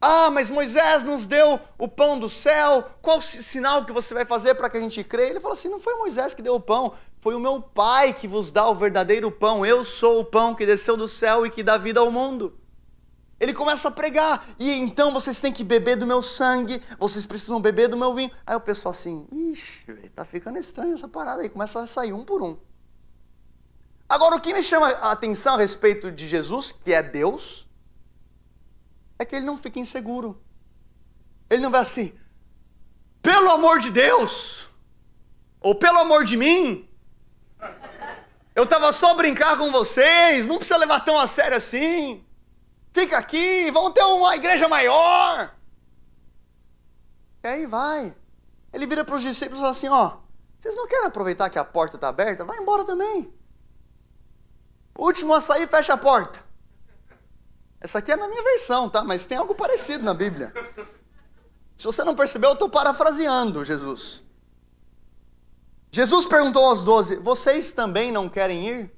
[0.00, 4.54] Ah, mas Moisés nos deu o pão do céu, qual sinal que você vai fazer
[4.54, 5.30] para que a gente crê?
[5.30, 8.28] Ele fala assim: não foi Moisés que deu o pão, foi o meu Pai que
[8.28, 9.64] vos dá o verdadeiro pão.
[9.64, 12.58] Eu sou o pão que desceu do céu e que dá vida ao mundo.
[13.38, 17.60] Ele começa a pregar, e então vocês têm que beber do meu sangue, vocês precisam
[17.60, 18.30] beber do meu vinho.
[18.46, 22.24] Aí o pessoal assim, ixi, tá ficando estranha essa parada aí, começa a sair um
[22.24, 22.56] por um.
[24.08, 27.65] Agora, o que me chama a atenção a respeito de Jesus, que é Deus,
[29.18, 30.42] é que ele não fica inseguro.
[31.48, 32.12] Ele não vai assim,
[33.22, 34.68] pelo amor de Deus,
[35.60, 36.88] ou pelo amor de mim,
[38.54, 42.24] eu estava só a brincar com vocês, não precisa levar tão a sério assim.
[42.92, 45.54] Fica aqui, vamos ter uma igreja maior.
[47.44, 48.16] E aí vai.
[48.72, 50.16] Ele vira para os discípulos e fala assim: ó,
[50.58, 52.44] vocês não querem aproveitar que a porta está aberta?
[52.46, 53.30] Vai embora também.
[54.98, 56.44] O último a sair, fecha a porta.
[57.86, 59.04] Essa aqui é na minha versão, tá?
[59.04, 60.52] Mas tem algo parecido na Bíblia.
[61.76, 64.24] Se você não percebeu, eu estou parafraseando Jesus.
[65.92, 68.92] Jesus perguntou aos doze: Vocês também não querem ir?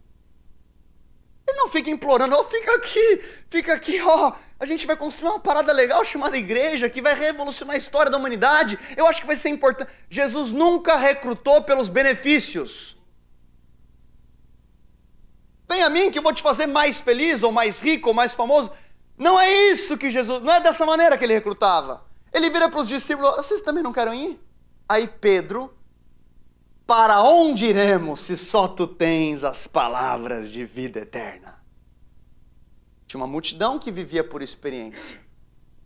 [1.46, 3.16] Ele não fica implorando, ó, oh, fica aqui,
[3.51, 4.31] fica aqui, ó.
[4.31, 8.11] Oh, a gente vai construir uma parada legal chamada igreja que vai revolucionar a história
[8.11, 8.79] da humanidade.
[8.96, 9.90] Eu acho que vai ser importante.
[10.09, 12.97] Jesus nunca recrutou pelos benefícios.
[15.68, 18.35] Vem a mim que eu vou te fazer mais feliz, ou mais rico, ou mais
[18.35, 18.70] famoso.
[19.18, 22.02] Não é isso que Jesus, não é dessa maneira que ele recrutava.
[22.33, 24.40] Ele vira para os discípulos: Vocês também não querem ir?
[24.88, 25.72] Aí Pedro,
[26.87, 31.59] para onde iremos se só tu tens as palavras de vida eterna?
[33.07, 35.20] Tinha uma multidão que vivia por experiência,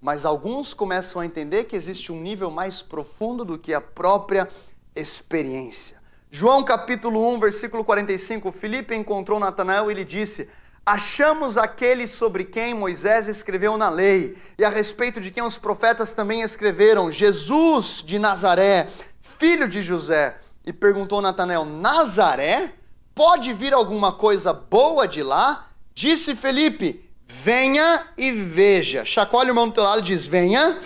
[0.00, 4.48] mas alguns começam a entender que existe um nível mais profundo do que a própria
[4.94, 6.01] experiência.
[6.34, 10.48] João capítulo 1, versículo 45, Filipe encontrou Natanael e lhe disse:
[10.84, 16.14] Achamos aquele sobre quem Moisés escreveu na lei, e a respeito de quem os profetas
[16.14, 18.88] também escreveram, Jesus de Nazaré,
[19.20, 20.38] filho de José.
[20.64, 22.72] E perguntou Natanael: Nazaré?
[23.14, 25.68] Pode vir alguma coisa boa de lá?
[25.92, 29.04] Disse Felipe: Venha e veja.
[29.04, 30.78] Chacoalhe o irmão do teu lado e diz: Venha,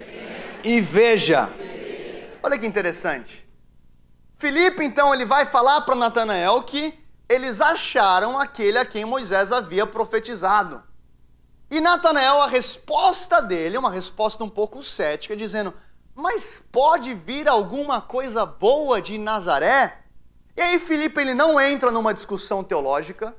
[0.00, 0.40] Venha.
[0.64, 1.50] e veja.
[1.58, 2.18] veja.
[2.42, 3.44] Olha que interessante.
[4.44, 6.92] Filipe então ele vai falar para Natanael que
[7.26, 10.82] eles acharam aquele a quem Moisés havia profetizado.
[11.70, 15.72] E Natanael, a resposta dele, uma resposta um pouco cética, dizendo:
[16.14, 20.00] Mas pode vir alguma coisa boa de Nazaré?
[20.54, 23.34] E aí Filipe ele não entra numa discussão teológica,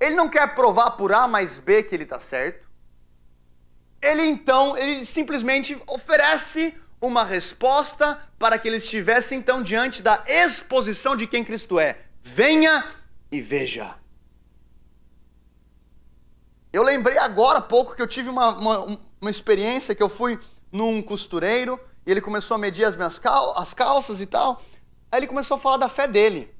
[0.00, 2.68] ele não quer provar por A mais B que ele está certo.
[4.02, 11.16] Ele então, ele simplesmente oferece uma resposta para que ele estivesse então diante da exposição
[11.16, 11.98] de quem Cristo é.
[12.22, 12.84] Venha
[13.32, 13.96] e veja.
[16.72, 20.38] Eu lembrei agora há pouco que eu tive uma, uma, uma experiência que eu fui
[20.70, 24.62] num costureiro e ele começou a medir as minhas cal as calças e tal.
[25.10, 26.54] Aí ele começou a falar da fé dele.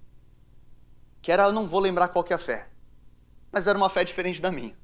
[1.23, 2.67] Que era, eu não vou lembrar qual que é a fé.
[3.53, 4.75] Mas era uma fé diferente da minha.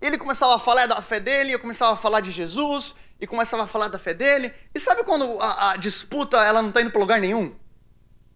[0.00, 3.64] Ele começava a falar da fé dele, eu começava a falar de Jesus, e começava
[3.64, 4.52] a falar da fé dele.
[4.74, 7.54] E sabe quando a, a disputa ela não está indo para lugar nenhum?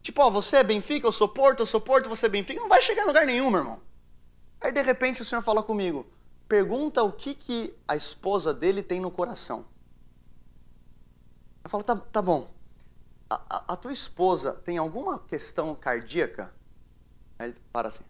[0.02, 2.60] Tipo, ó, você é Benfica, eu sou Porto, eu sou Porto, você é Benfica.
[2.60, 3.80] Não vai chegar em lugar nenhum, meu irmão.
[4.60, 6.06] Aí de repente o Senhor fala comigo:
[6.48, 9.64] pergunta o que, que a esposa dele tem no coração.
[11.64, 12.52] Eu falo: tá, tá bom.
[13.30, 16.52] A, a, a tua esposa tem alguma questão cardíaca?
[17.38, 18.04] Aí ele para assim.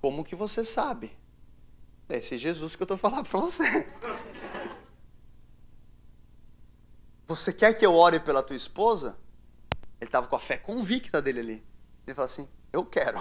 [0.00, 1.16] Como que você sabe?
[2.08, 3.86] É esse Jesus que eu estou falando para você.
[7.26, 9.16] Você quer que eu ore pela tua esposa?
[10.00, 11.66] Ele estava com a fé convicta dele ali.
[12.06, 13.18] Ele fala assim: Eu quero.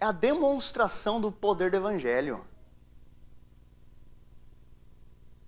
[0.00, 2.44] É a demonstração do poder do Evangelho.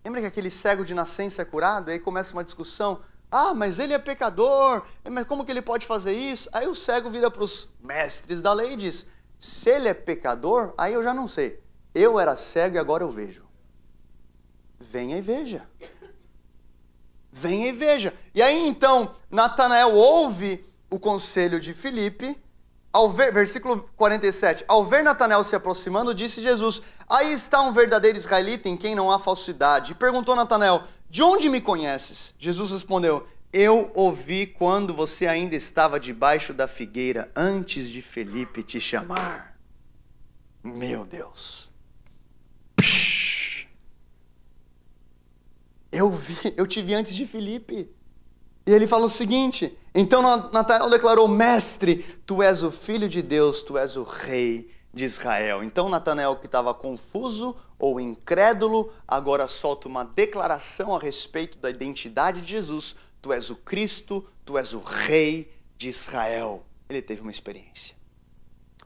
[0.03, 1.91] Lembra que aquele cego de nascença é curado?
[1.91, 3.03] Aí começa uma discussão.
[3.31, 6.49] Ah, mas ele é pecador, mas como que ele pode fazer isso?
[6.53, 9.07] Aí o cego vira para os mestres da lei e diz:
[9.39, 11.59] se ele é pecador, aí eu já não sei.
[11.95, 13.45] Eu era cego e agora eu vejo.
[14.81, 15.67] Venha e veja.
[17.31, 18.13] Venha e veja.
[18.35, 22.41] E aí então, Natanael ouve o conselho de Filipe.
[22.93, 24.65] Ao ver, versículo 47.
[24.69, 29.11] Ao ver Natanael se aproximando, disse Jesus: Aí está um verdadeiro israelita em quem não
[29.11, 29.91] há falsidade.
[29.91, 32.35] E perguntou Natanael: de onde me conheces?
[32.41, 38.81] Jesus respondeu: Eu ouvi quando você ainda estava debaixo da figueira, antes de Felipe te
[38.81, 39.57] chamar.
[40.65, 41.71] Meu Deus.
[45.93, 47.89] Eu vi, eu te vi antes de Felipe.
[48.67, 53.63] E ele falou o seguinte: Então Natanael declarou: Mestre, tu és o filho de Deus,
[53.63, 55.63] tu és o rei de Israel.
[55.65, 62.41] Então Natanael, que estava confuso ou incrédulo, agora solta uma declaração a respeito da identidade
[62.41, 66.65] de Jesus: Tu és o Cristo, tu és o Rei de Israel.
[66.89, 67.97] Ele teve uma experiência.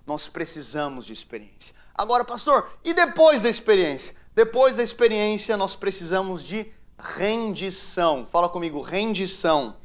[0.06, 1.74] Nós precisamos de experiência.
[1.94, 4.14] Agora, pastor, e depois da experiência?
[4.34, 6.66] Depois da experiência, nós precisamos de
[6.98, 8.24] rendição.
[8.24, 9.76] Fala comigo, rendição.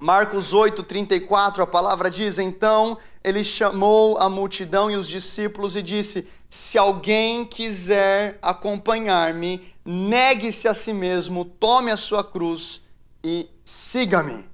[0.00, 5.82] Marcos 8, 34, a palavra diz: Então ele chamou a multidão e os discípulos e
[5.82, 12.80] disse: Se alguém quiser acompanhar-me, negue-se a si mesmo, tome a sua cruz
[13.24, 14.48] e siga-me.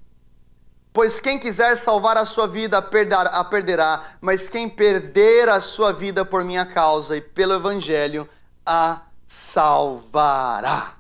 [0.95, 6.25] Pois quem quiser salvar a sua vida, a perderá, mas quem perder a sua vida
[6.25, 8.27] por minha causa e pelo evangelho,
[8.65, 10.95] a salvará.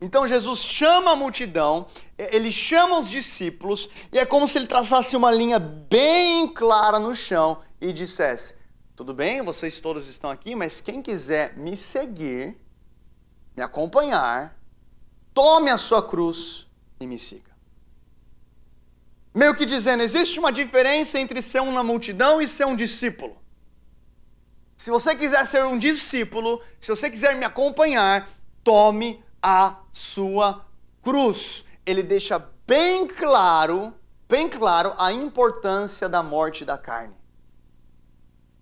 [0.00, 1.86] Então Jesus chama a multidão
[2.18, 7.14] ele chama os discípulos e é como se ele traçasse uma linha bem clara no
[7.14, 8.54] chão e dissesse:
[8.96, 12.56] Tudo bem, vocês todos estão aqui, mas quem quiser me seguir,
[13.56, 14.58] me acompanhar,
[15.32, 16.66] tome a sua cruz
[16.98, 17.52] e me siga.
[19.32, 23.40] Meio que dizendo: existe uma diferença entre ser um na multidão e ser um discípulo.
[24.76, 28.28] Se você quiser ser um discípulo, se você quiser me acompanhar,
[28.64, 30.66] tome a sua
[31.02, 33.94] cruz ele deixa bem claro,
[34.28, 37.14] bem claro a importância da morte da carne.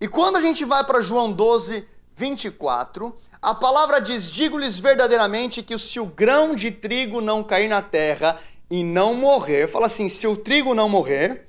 [0.00, 1.84] E quando a gente vai para João 12,
[2.14, 7.82] 24, a palavra diz: Digo-lhes verdadeiramente que se o grão de trigo não cair na
[7.82, 8.38] terra
[8.70, 11.48] e não morrer, fala assim: se o trigo não morrer,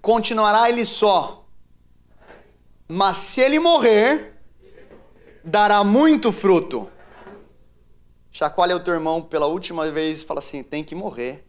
[0.00, 1.44] continuará ele só.
[2.86, 4.34] Mas se ele morrer,
[5.44, 6.88] dará muito fruto.
[8.32, 11.46] Chacoalha o teu irmão pela última vez e fala assim: tem que morrer.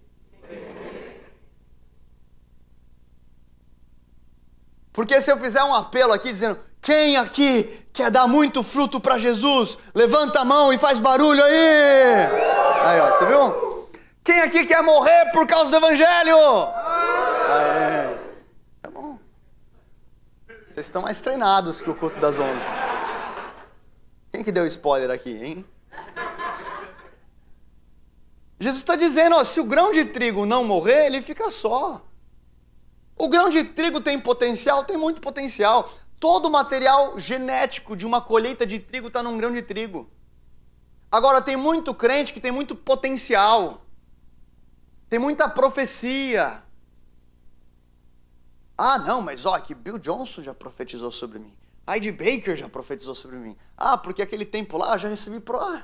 [4.91, 7.63] Porque se eu fizer um apelo aqui dizendo: quem aqui
[7.94, 9.78] quer dar muito fruto para Jesus?
[9.94, 12.28] Levanta a mão e faz barulho aí!
[12.84, 13.89] Aí, ó, você viu?
[14.24, 16.38] Quem aqui quer morrer por causa do evangelho?
[16.38, 18.20] Aí, é, é.
[18.82, 19.17] tá bom.
[20.67, 22.70] Vocês estão mais treinados que o culto das onze.
[24.32, 25.65] Quem que deu spoiler aqui, hein?
[28.62, 32.06] Jesus está dizendo: ó, se o grão de trigo não morrer, ele fica só.
[33.17, 34.84] O grão de trigo tem potencial?
[34.86, 35.91] Tem muito potencial.
[36.19, 40.08] Todo o material genético de uma colheita de trigo está num grão de trigo.
[41.12, 43.82] Agora, tem muito crente que tem muito potencial,
[45.10, 46.62] tem muita profecia.
[48.78, 51.54] Ah, não, mas ó, que Bill Johnson já profetizou sobre mim.
[51.91, 53.58] Heidi Baker já profetizou sobre mim.
[53.76, 55.58] Ah, porque aquele tempo lá eu já recebi pro...
[55.60, 55.84] ah,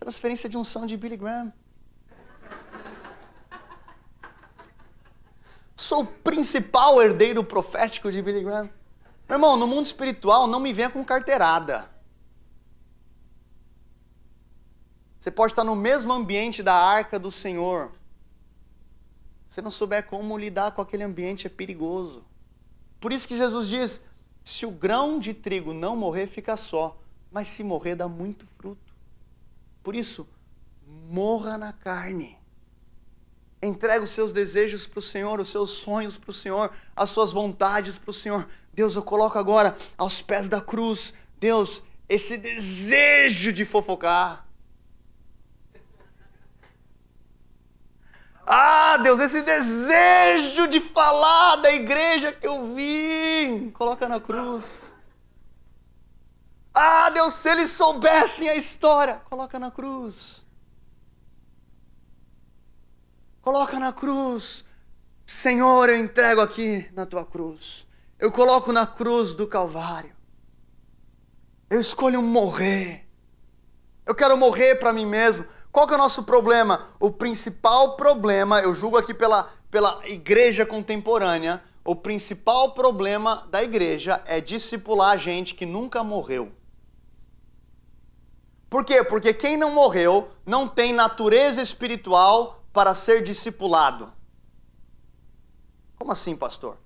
[0.00, 1.52] transferência de unção de Billy Graham.
[5.76, 8.70] Sou o principal herdeiro profético de Billy Graham.
[9.28, 11.90] Meu irmão, no mundo espiritual não me venha com carteirada.
[15.18, 17.90] Você pode estar no mesmo ambiente da arca do Senhor.
[19.48, 22.22] Se não souber como lidar com aquele ambiente, é perigoso.
[23.00, 24.00] Por isso que Jesus diz:
[24.44, 26.96] se o grão de trigo não morrer, fica só,
[27.32, 28.94] mas se morrer, dá muito fruto.
[29.82, 30.28] Por isso,
[30.86, 32.38] morra na carne.
[33.64, 37.32] Entrega os seus desejos para o Senhor, os seus sonhos para o Senhor, as suas
[37.32, 38.46] vontades para o Senhor.
[38.74, 41.14] Deus, eu coloco agora aos pés da cruz.
[41.38, 44.44] Deus, esse desejo de fofocar.
[48.46, 54.94] Ah, Deus, esse desejo de falar da igreja que eu vim, coloca na cruz.
[56.74, 60.43] Ah, Deus, se eles soubessem a história, coloca na cruz.
[63.44, 64.64] Coloca na cruz.
[65.26, 67.86] Senhor, eu entrego aqui na tua cruz.
[68.18, 70.16] Eu coloco na cruz do Calvário.
[71.68, 73.06] Eu escolho morrer.
[74.06, 75.46] Eu quero morrer para mim mesmo.
[75.70, 76.86] Qual que é o nosso problema?
[76.98, 84.22] O principal problema, eu julgo aqui pela, pela igreja contemporânea, o principal problema da igreja
[84.24, 86.50] é discipular gente que nunca morreu.
[88.70, 89.04] Por quê?
[89.04, 94.12] Porque quem não morreu não tem natureza espiritual para ser discipulado.
[95.96, 96.76] Como assim, pastor?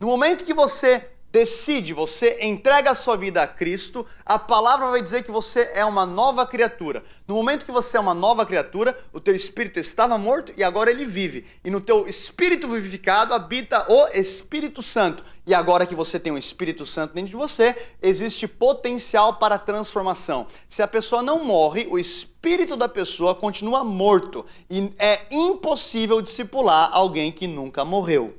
[0.00, 5.02] No momento que você decide, você entrega a sua vida a Cristo, a palavra vai
[5.02, 7.02] dizer que você é uma nova criatura.
[7.26, 10.92] No momento que você é uma nova criatura, o teu espírito estava morto e agora
[10.92, 11.44] ele vive.
[11.64, 15.24] E no teu espírito vivificado habita o Espírito Santo.
[15.44, 20.46] E agora que você tem o Espírito Santo dentro de você, existe potencial para transformação.
[20.68, 26.90] Se a pessoa não morre, o espírito da pessoa continua morto e é impossível discipular
[26.92, 28.36] alguém que nunca morreu.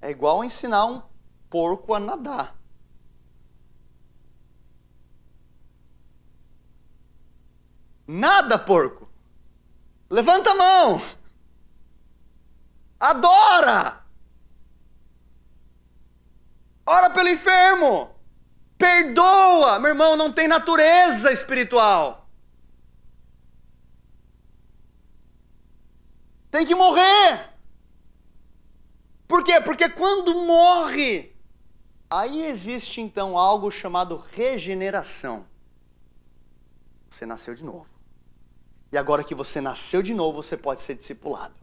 [0.00, 1.02] É igual ensinar um
[1.50, 2.56] porco a nadar.
[8.06, 9.08] Nada, porco!
[10.08, 11.02] Levanta a mão!
[12.98, 14.02] Adora!
[16.86, 18.08] Ora pelo enfermo!
[18.78, 19.78] Perdoa!
[19.78, 22.26] Meu irmão, não tem natureza espiritual.
[26.50, 27.57] Tem que morrer!
[29.28, 29.60] Por quê?
[29.60, 31.36] Porque quando morre,
[32.08, 35.44] aí existe então algo chamado regeneração.
[37.10, 37.86] Você nasceu de novo.
[38.90, 41.54] E agora que você nasceu de novo, você pode ser discipulado.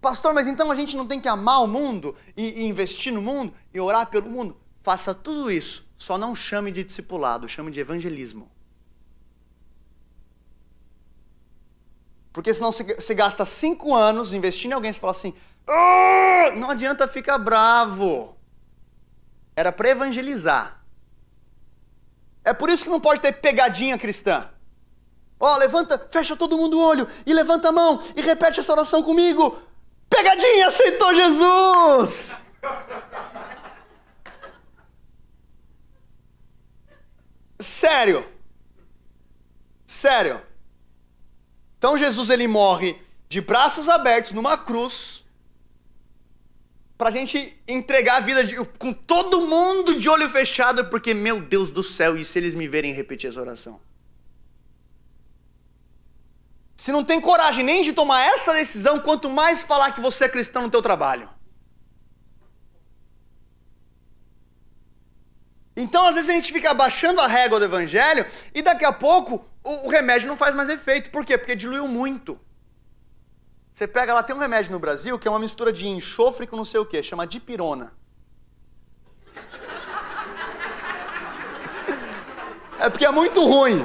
[0.00, 3.20] Pastor, mas então a gente não tem que amar o mundo e, e investir no
[3.20, 4.56] mundo e orar pelo mundo?
[4.80, 8.48] Faça tudo isso, só não chame de discipulado, chame de evangelismo.
[12.32, 15.34] Porque senão você gasta cinco anos investindo em alguém e fala assim:
[15.66, 18.36] ah, não adianta ficar bravo.
[19.56, 20.84] Era para evangelizar.
[22.44, 24.50] É por isso que não pode ter pegadinha cristã.
[25.40, 28.72] Ó, oh, levanta, fecha todo mundo o olho e levanta a mão e repete essa
[28.72, 29.56] oração comigo.
[30.10, 32.36] Pegadinha, aceitou Jesus!
[37.60, 38.26] Sério.
[39.86, 40.42] Sério.
[41.78, 42.96] Então Jesus ele morre
[43.28, 45.24] de braços abertos numa cruz
[46.96, 51.70] pra gente entregar a vida de, com todo mundo de olho fechado, porque meu Deus
[51.70, 53.80] do céu, e se eles me verem repetir essa oração?
[56.74, 60.28] Se não tem coragem nem de tomar essa decisão, quanto mais falar que você é
[60.28, 61.30] cristão no teu trabalho.
[65.76, 69.44] Então, às vezes a gente fica abaixando a régua do evangelho e daqui a pouco
[69.68, 71.10] o, o remédio não faz mais efeito.
[71.10, 71.36] Por quê?
[71.36, 72.40] Porque diluiu muito.
[73.72, 76.56] Você pega lá, tem um remédio no Brasil que é uma mistura de enxofre com
[76.56, 77.92] não sei o que, chama dipirona.
[82.80, 83.82] É porque é muito ruim.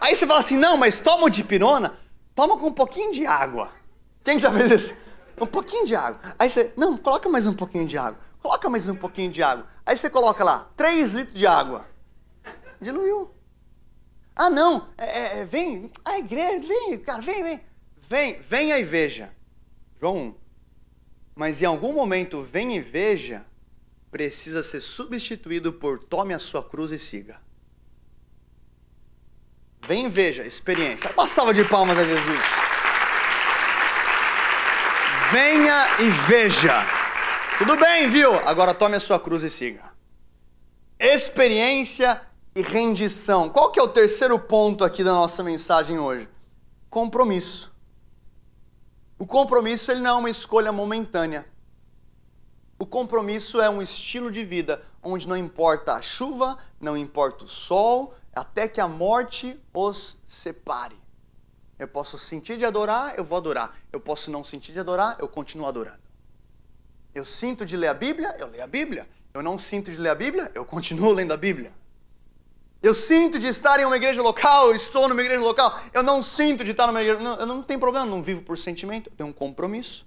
[0.00, 1.94] Aí você fala assim: não, mas toma o dipirona,
[2.34, 3.70] toma com um pouquinho de água.
[4.22, 4.94] Quem já fez isso?
[5.40, 6.20] Um pouquinho de água.
[6.38, 8.18] Aí você, não, coloca mais um pouquinho de água.
[8.38, 9.66] Coloca mais um pouquinho de água.
[9.84, 11.84] Aí você coloca lá 3 litros de água.
[12.80, 13.34] Diluiu.
[14.34, 17.60] Ah, não, é, é, é, vem a igreja, vem, cara, vem, vem.
[17.98, 19.32] Vem, venha e veja.
[19.98, 20.34] João 1.
[21.34, 23.44] Mas em algum momento, vem e veja,
[24.10, 27.40] precisa ser substituído por tome a sua cruz e siga.
[29.86, 31.10] Vem e veja, experiência.
[31.12, 32.44] Uma salva de palmas a Jesus.
[35.30, 36.84] Venha e veja.
[37.58, 38.34] Tudo bem, viu?
[38.46, 39.90] Agora tome a sua cruz e siga.
[40.98, 42.20] Experiência
[42.54, 43.48] e rendição.
[43.48, 46.28] Qual que é o terceiro ponto aqui da nossa mensagem hoje?
[46.90, 47.72] Compromisso.
[49.18, 51.46] O compromisso ele não é uma escolha momentânea.
[52.78, 57.48] O compromisso é um estilo de vida onde não importa a chuva, não importa o
[57.48, 61.00] sol, até que a morte os separe.
[61.78, 63.76] Eu posso sentir de adorar, eu vou adorar.
[63.92, 66.02] Eu posso não sentir de adorar, eu continuo adorando.
[67.14, 69.08] Eu sinto de ler a Bíblia, eu leio a Bíblia.
[69.32, 71.72] Eu não sinto de ler a Bíblia, eu continuo lendo a Bíblia.
[72.82, 75.78] Eu sinto de estar em uma igreja local, eu estou numa igreja local.
[75.94, 77.20] Eu não sinto de estar numa igreja.
[77.20, 80.04] Não, eu não tenho problema, não vivo por sentimento, eu tenho um compromisso.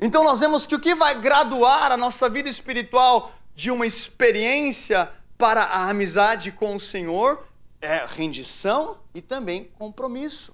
[0.00, 5.08] Então nós vemos que o que vai graduar a nossa vida espiritual de uma experiência
[5.38, 7.46] para a amizade com o Senhor
[7.80, 10.52] é rendição e também compromisso.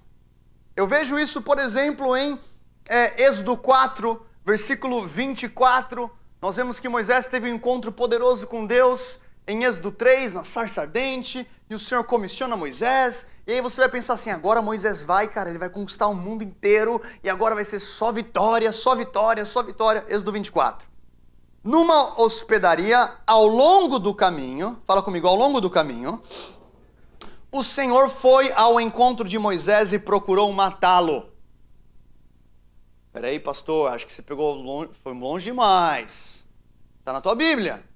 [0.76, 2.38] Eu vejo isso, por exemplo, em
[2.86, 6.10] é, Êxodo 4, versículo 24.
[6.42, 9.18] Nós vemos que Moisés teve um encontro poderoso com Deus
[9.50, 13.88] em Êxodo 3, na sarça ardente, e o Senhor comissiona Moisés, e aí você vai
[13.90, 17.64] pensar assim: agora Moisés vai, cara, ele vai conquistar o mundo inteiro, e agora vai
[17.64, 20.04] ser só vitória, só vitória, só vitória.
[20.08, 20.88] Êxodo 24.
[21.64, 26.22] Numa hospedaria, ao longo do caminho, fala comigo, ao longo do caminho,
[27.52, 31.28] o Senhor foi ao encontro de Moisés e procurou matá-lo.
[33.12, 36.46] Peraí, pastor, acho que você pegou longe, foi longe demais.
[37.00, 37.89] Está na tua Bíblia.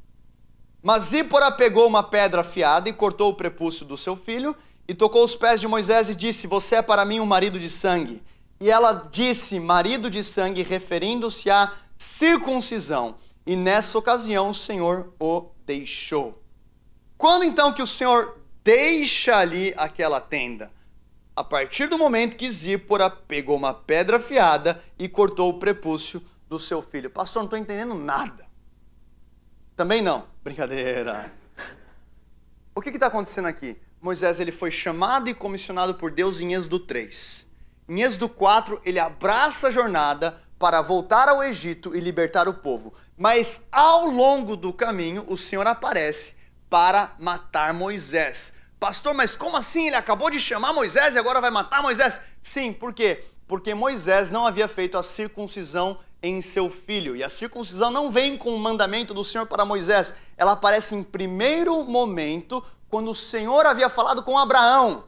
[0.86, 4.54] Mas Zípora pegou uma pedra afiada e cortou o prepúcio do seu filho
[4.86, 7.70] e tocou os pés de Moisés e disse: Você é para mim um marido de
[7.70, 8.22] sangue.
[8.60, 13.14] E ela disse marido de sangue, referindo-se à circuncisão.
[13.46, 16.42] E nessa ocasião o Senhor o deixou.
[17.16, 20.70] Quando então que o Senhor deixa ali aquela tenda?
[21.34, 26.58] A partir do momento que Zípora pegou uma pedra afiada e cortou o prepúcio do
[26.58, 27.08] seu filho.
[27.08, 28.43] Pastor, não estou entendendo nada.
[29.76, 30.24] Também não.
[30.42, 31.32] Brincadeira.
[32.74, 33.76] O que está acontecendo aqui?
[34.00, 37.44] Moisés ele foi chamado e comissionado por Deus em Êxodo 3.
[37.88, 42.94] Em Êxodo 4, ele abraça a jornada para voltar ao Egito e libertar o povo.
[43.16, 46.34] Mas ao longo do caminho, o Senhor aparece
[46.70, 48.52] para matar Moisés.
[48.78, 49.86] Pastor, mas como assim?
[49.88, 52.20] Ele acabou de chamar Moisés e agora vai matar Moisés?
[52.42, 53.24] Sim, por quê?
[53.48, 57.14] Porque Moisés não havia feito a circuncisão em seu filho.
[57.14, 60.14] E a circuncisão não vem com o mandamento do Senhor para Moisés.
[60.38, 65.04] Ela aparece em primeiro momento, quando o Senhor havia falado com Abraão.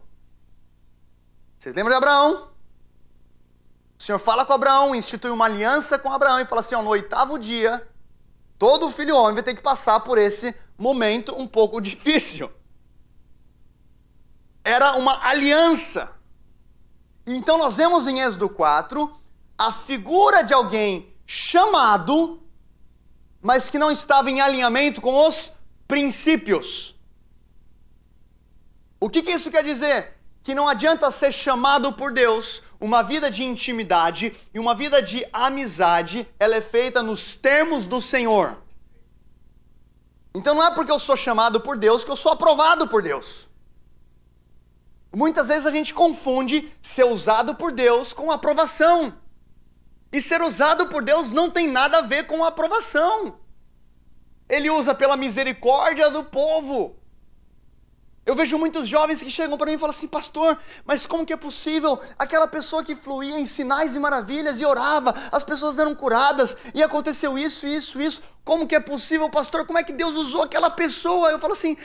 [1.59, 2.49] Vocês lembram de Abraão?
[3.99, 6.91] O Senhor fala com Abraão, institui uma aliança com Abraão e fala assim: ó, no
[6.91, 7.87] oitavo dia,
[8.59, 12.51] todo filho homem vai ter que passar por esse momento um pouco difícil.
[14.63, 16.13] Era uma aliança.
[17.27, 19.21] Então nós vemos em Êxodo 4
[19.59, 22.43] a figura de alguém chamado,
[23.41, 25.51] mas que não estava em alinhamento com os
[25.89, 26.95] princípios.
[29.01, 30.15] O que, que isso quer dizer?
[30.43, 35.27] Que não adianta ser chamado por Deus, uma vida de intimidade e uma vida de
[35.33, 38.59] amizade, ela é feita nos termos do Senhor.
[40.35, 43.49] Então não é porque eu sou chamado por Deus que eu sou aprovado por Deus.
[45.15, 49.15] Muitas vezes a gente confunde ser usado por Deus com aprovação.
[50.13, 53.39] E ser usado por Deus não tem nada a ver com a aprovação.
[54.49, 56.97] Ele usa pela misericórdia do povo.
[58.25, 61.33] Eu vejo muitos jovens que chegam para mim e falam assim, pastor, mas como que
[61.33, 61.99] é possível?
[62.19, 66.83] Aquela pessoa que fluía em sinais e maravilhas e orava, as pessoas eram curadas e
[66.83, 68.21] aconteceu isso, isso, isso.
[68.45, 69.65] Como que é possível, pastor?
[69.65, 71.31] Como é que Deus usou aquela pessoa?
[71.31, 71.77] Eu falo assim,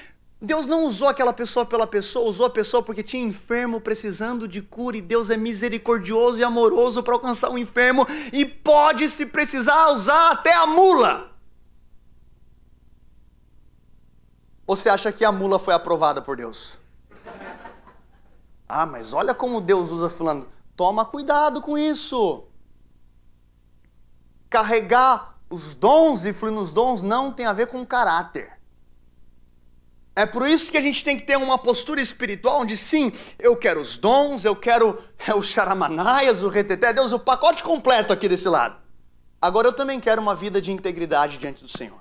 [0.44, 4.60] Deus não usou aquela pessoa pela pessoa, usou a pessoa porque tinha enfermo precisando de
[4.60, 9.28] cura e Deus é misericordioso e amoroso para alcançar o um enfermo e pode, se
[9.28, 11.30] precisar, usar até a mula.
[14.66, 16.80] Ou você acha que a mula foi aprovada por Deus?
[18.68, 20.48] Ah, mas olha como Deus usa fulano.
[20.76, 22.46] Toma cuidado com isso.
[24.50, 28.60] Carregar os dons e fluir nos dons não tem a ver com caráter
[30.22, 33.56] é por isso que a gente tem que ter uma postura espiritual onde sim, eu
[33.58, 34.96] quero os dons, eu quero
[35.26, 38.76] é, o charamanaias, o reteté, Deus, o pacote completo aqui desse lado.
[39.42, 42.00] Agora eu também quero uma vida de integridade diante do Senhor.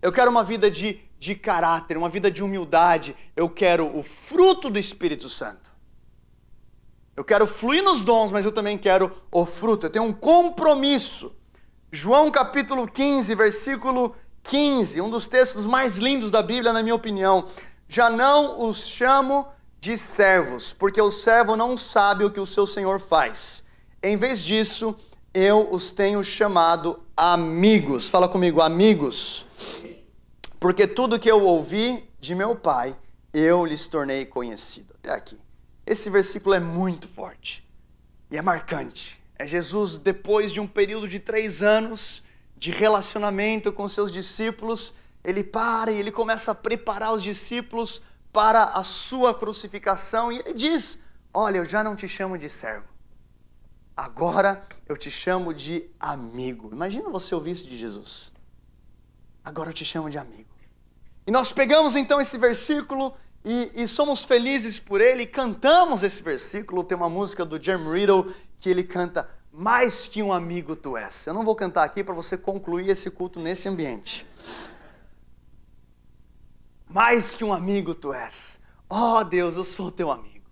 [0.00, 3.14] Eu quero uma vida de, de caráter, uma vida de humildade.
[3.36, 5.70] Eu quero o fruto do Espírito Santo.
[7.14, 9.84] Eu quero fluir nos dons, mas eu também quero o fruto.
[9.84, 11.30] Eu tenho um compromisso.
[11.92, 17.46] João capítulo 15, versículo 15, um dos textos mais lindos da Bíblia, na minha opinião.
[17.88, 19.46] Já não os chamo
[19.80, 23.64] de servos, porque o servo não sabe o que o seu senhor faz.
[24.02, 24.94] Em vez disso,
[25.32, 28.08] eu os tenho chamado amigos.
[28.10, 29.46] Fala comigo, amigos.
[30.60, 32.94] Porque tudo que eu ouvi de meu pai,
[33.32, 34.94] eu lhes tornei conhecido.
[35.00, 35.40] Até aqui.
[35.86, 37.66] Esse versículo é muito forte
[38.30, 39.22] e é marcante.
[39.38, 42.22] É Jesus, depois de um período de três anos,
[42.56, 48.00] de relacionamento com seus discípulos, ele para e ele começa a preparar os discípulos
[48.32, 50.98] para a sua crucificação e ele diz:
[51.32, 52.86] Olha, eu já não te chamo de servo.
[53.96, 56.68] Agora eu te chamo de amigo.
[56.72, 58.32] Imagina você ouvir isso de Jesus.
[59.42, 60.48] Agora eu te chamo de amigo.
[61.26, 66.82] E nós pegamos então esse versículo e, e somos felizes por ele, cantamos esse versículo.
[66.84, 71.26] Tem uma música do Jim Riddle que ele canta: mais que um amigo tu és.
[71.28, 74.26] Eu não vou cantar aqui para você concluir esse culto nesse ambiente.
[76.88, 78.58] Mais que um amigo tu és.
[78.90, 80.44] Ó oh, Deus, eu sou teu amigo.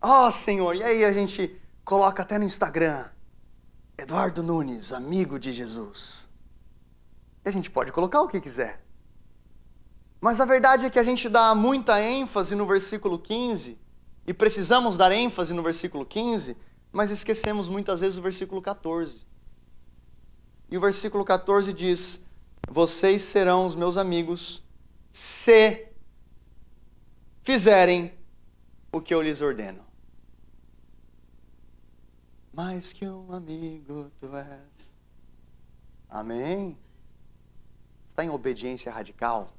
[0.00, 3.06] Ó oh, Senhor, e aí a gente coloca até no Instagram.
[3.98, 6.30] Eduardo Nunes, amigo de Jesus.
[7.44, 8.82] E a gente pode colocar o que quiser.
[10.18, 13.78] Mas a verdade é que a gente dá muita ênfase no versículo 15,
[14.26, 16.56] e precisamos dar ênfase no versículo 15,
[16.92, 19.26] mas esquecemos muitas vezes o versículo 14.
[20.70, 22.20] E o versículo 14 diz:
[22.68, 24.62] Vocês serão os meus amigos
[25.10, 25.88] se
[27.42, 28.12] fizerem
[28.92, 29.84] o que eu lhes ordeno.
[32.52, 34.96] Mais que um amigo tu és.
[36.08, 36.76] Amém?
[38.08, 39.54] Está em obediência radical?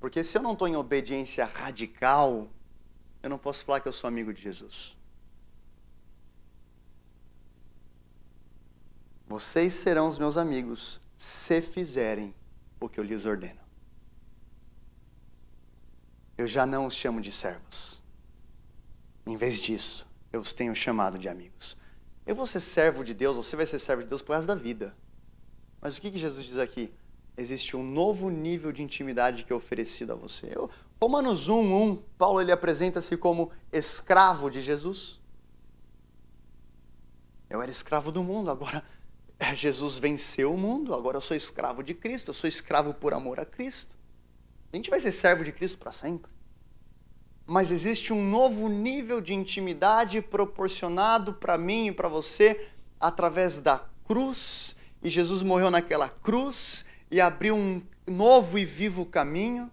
[0.00, 2.48] Porque se eu não estou em obediência radical,
[3.22, 4.96] eu não posso falar que eu sou amigo de Jesus.
[9.28, 12.34] Vocês serão os meus amigos se fizerem
[12.80, 13.60] o que eu lhes ordeno.
[16.36, 18.02] Eu já não os chamo de servos.
[19.26, 21.76] Em vez disso, eu os tenho chamado de amigos.
[22.24, 24.54] Eu vou ser servo de Deus, você vai ser servo de Deus por causa da
[24.54, 24.96] vida.
[25.80, 26.90] Mas o que, que Jesus diz aqui?
[27.36, 30.50] Existe um novo nível de intimidade que é oferecido a você.
[30.54, 30.70] Eu,
[31.02, 35.20] Romanos 1, 1, Paulo ele apresenta-se como escravo de Jesus.
[37.50, 38.82] Eu era escravo do mundo, agora
[39.38, 43.14] é, Jesus venceu o mundo, agora eu sou escravo de Cristo, eu sou escravo por
[43.14, 43.96] amor a Cristo.
[44.72, 46.30] A gente vai ser servo de Cristo para sempre.
[47.46, 52.68] Mas existe um novo nível de intimidade proporcionado para mim e para você
[53.00, 54.76] através da cruz.
[55.02, 59.70] E Jesus morreu naquela cruz e abriu um novo e vivo caminho.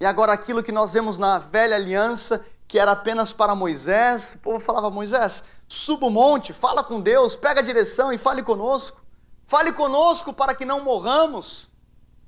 [0.00, 4.38] E agora aquilo que nós vemos na velha aliança, que era apenas para Moisés, o
[4.40, 9.02] povo falava: Moisés, Suba o monte, fala com Deus, pega a direção e fale conosco.
[9.46, 11.68] Fale conosco para que não morramos.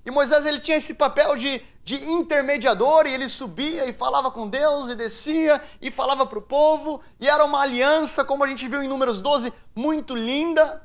[0.04, 4.48] E Moisés ele tinha esse papel de, de intermediador e ele subia e falava com
[4.48, 7.00] Deus e descia e falava para o povo.
[7.20, 10.82] E era uma aliança, como a gente viu em Números 12, muito linda.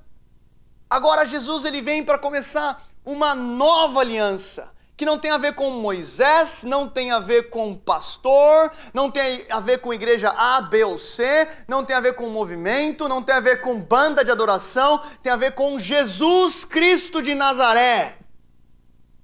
[0.89, 4.71] Agora Jesus ele vem para começar uma nova aliança
[5.03, 9.43] que não tem a ver com Moisés, não tem a ver com pastor, não tem
[9.49, 13.21] a ver com igreja A, B ou C, não tem a ver com movimento, não
[13.21, 18.17] tem a ver com banda de adoração, tem a ver com Jesus Cristo de Nazaré.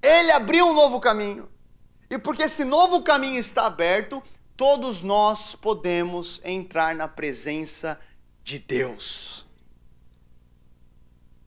[0.02, 1.48] Ele abriu um novo caminho.
[2.10, 4.22] E porque esse novo caminho está aberto,
[4.58, 7.98] todos nós podemos entrar na presença
[8.44, 9.48] de Deus.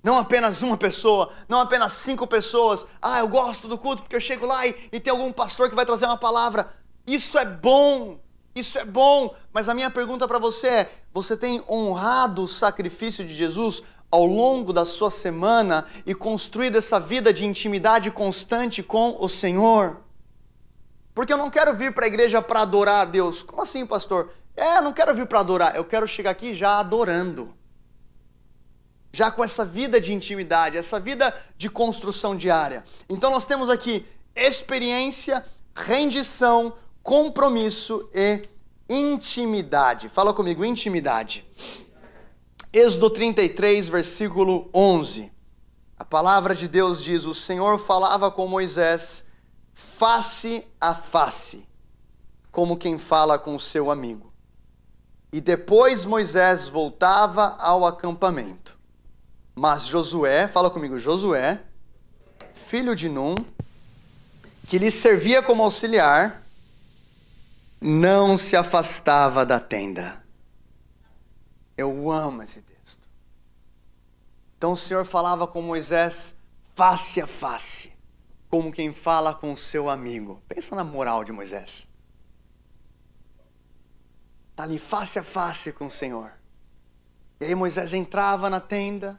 [0.03, 2.85] Não apenas uma pessoa, não apenas cinco pessoas.
[3.01, 5.77] Ah, eu gosto do culto porque eu chego lá e, e tem algum pastor que
[5.77, 6.69] vai trazer uma palavra.
[7.07, 8.19] Isso é bom,
[8.55, 9.33] isso é bom.
[9.53, 13.81] Mas a minha pergunta para você é: você tem honrado o sacrifício de Jesus
[14.11, 20.03] ao longo da sua semana e construído essa vida de intimidade constante com o Senhor?
[21.15, 23.43] Porque eu não quero vir para a igreja para adorar a Deus.
[23.43, 24.31] Como assim, pastor?
[24.57, 27.55] É, eu não quero vir para adorar, eu quero chegar aqui já adorando
[29.13, 32.83] já com essa vida de intimidade, essa vida de construção diária.
[33.09, 35.45] Então nós temos aqui experiência,
[35.77, 38.49] rendição, compromisso e
[38.89, 40.09] intimidade.
[40.09, 41.45] Fala comigo, intimidade.
[42.73, 45.31] Êxodo 33, versículo 11.
[45.99, 49.25] A palavra de Deus diz: O Senhor falava com Moisés
[49.75, 51.67] face a face,
[52.51, 54.33] como quem fala com seu amigo.
[55.33, 58.81] E depois Moisés voltava ao acampamento.
[59.55, 61.61] Mas Josué, fala comigo, Josué,
[62.51, 63.35] filho de Num,
[64.67, 66.43] que lhe servia como auxiliar,
[67.81, 70.23] não se afastava da tenda.
[71.77, 73.09] Eu amo esse texto.
[74.57, 76.35] Então o Senhor falava com Moisés
[76.75, 77.93] face a face,
[78.49, 80.41] como quem fala com o seu amigo.
[80.49, 81.89] Pensa na moral de Moisés.
[84.53, 86.33] Está ali face a face com o Senhor.
[87.41, 89.19] E aí Moisés entrava na tenda,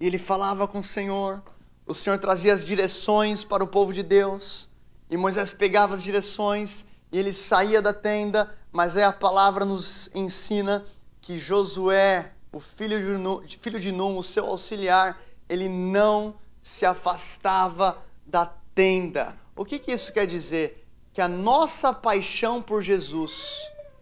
[0.00, 1.42] e ele falava com o Senhor,
[1.84, 4.68] o Senhor trazia as direções para o povo de Deus,
[5.10, 10.08] e Moisés pegava as direções e ele saía da tenda, mas aí a palavra nos
[10.14, 10.86] ensina
[11.20, 15.18] que Josué, o filho de Nun, filho de o seu auxiliar,
[15.48, 19.34] ele não se afastava da tenda.
[19.56, 20.86] O que, que isso quer dizer?
[21.12, 23.58] Que a nossa paixão por Jesus,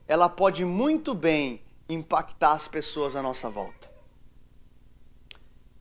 [0.06, 3.75] ela pode muito bem impactar as pessoas à nossa volta.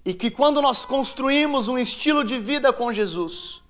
[0.06, 3.64] E que quando nós construímos um estilo de vida com Jesus,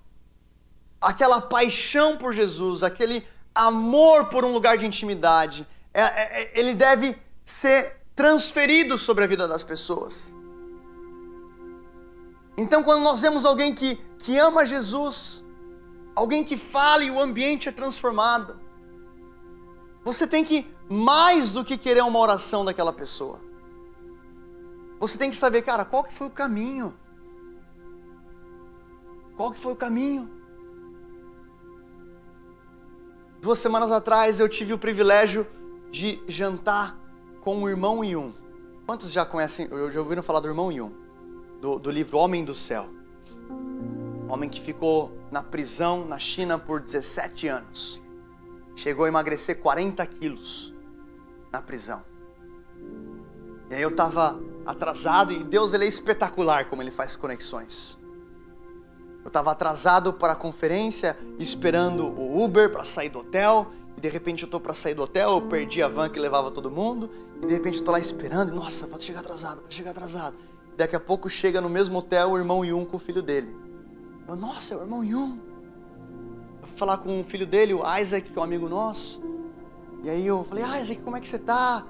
[1.00, 6.74] aquela paixão por Jesus, aquele amor por um lugar de intimidade, é, é, é, ele
[6.74, 10.34] deve ser transferido sobre a vida das pessoas.
[12.58, 15.42] Então, quando nós vemos alguém que, que ama Jesus,
[16.14, 18.60] alguém que fala e o ambiente é transformado,
[20.04, 23.45] você tem que mais do que querer uma oração daquela pessoa.
[24.98, 26.94] Você tem que saber, cara, qual que foi o caminho?
[29.36, 30.30] Qual que foi o caminho?
[33.40, 35.46] Duas semanas atrás eu tive o privilégio
[35.90, 36.98] de jantar
[37.42, 38.32] com o irmão Yun.
[38.86, 40.90] Quantos já conhecem, já ouviram falar do irmão Yun?
[41.60, 42.88] Do, do livro Homem do Céu.
[44.28, 48.00] Homem que ficou na prisão na China por 17 anos.
[48.74, 50.74] Chegou a emagrecer 40 quilos
[51.52, 52.02] na prisão.
[53.70, 57.96] E aí eu tava atrasado e Deus ele é espetacular como ele faz conexões.
[59.22, 64.08] Eu estava atrasado para a conferência, esperando o Uber para sair do hotel, e de
[64.08, 67.10] repente eu estou para sair do hotel, eu perdi a van que levava todo mundo,
[67.42, 70.36] e de repente eu estou lá esperando, e, nossa, vou chegar atrasado, vou chegar atrasado.
[70.76, 73.54] Daqui a pouco chega no mesmo hotel o irmão Yun com o filho dele.
[74.28, 75.38] Eu, nossa, é o irmão Yun.
[76.62, 79.20] Eu fui falar com o filho dele, o Isaac, que é um amigo nosso.
[80.04, 81.84] E aí eu falei, Isaac, como é que você está?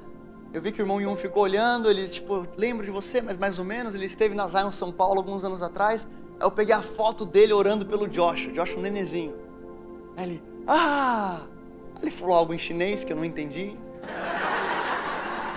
[0.52, 3.58] Eu vi que o irmão Yun ficou olhando, ele tipo, lembro de você, mas mais
[3.58, 6.06] ou menos, ele esteve na Zion, São Paulo, alguns anos atrás.
[6.38, 9.34] Aí eu peguei a foto dele orando pelo Josh, o Josh é um nenezinho.
[10.16, 11.40] Aí ele, ah!
[11.96, 13.76] Aí ele falou algo em chinês que eu não entendi.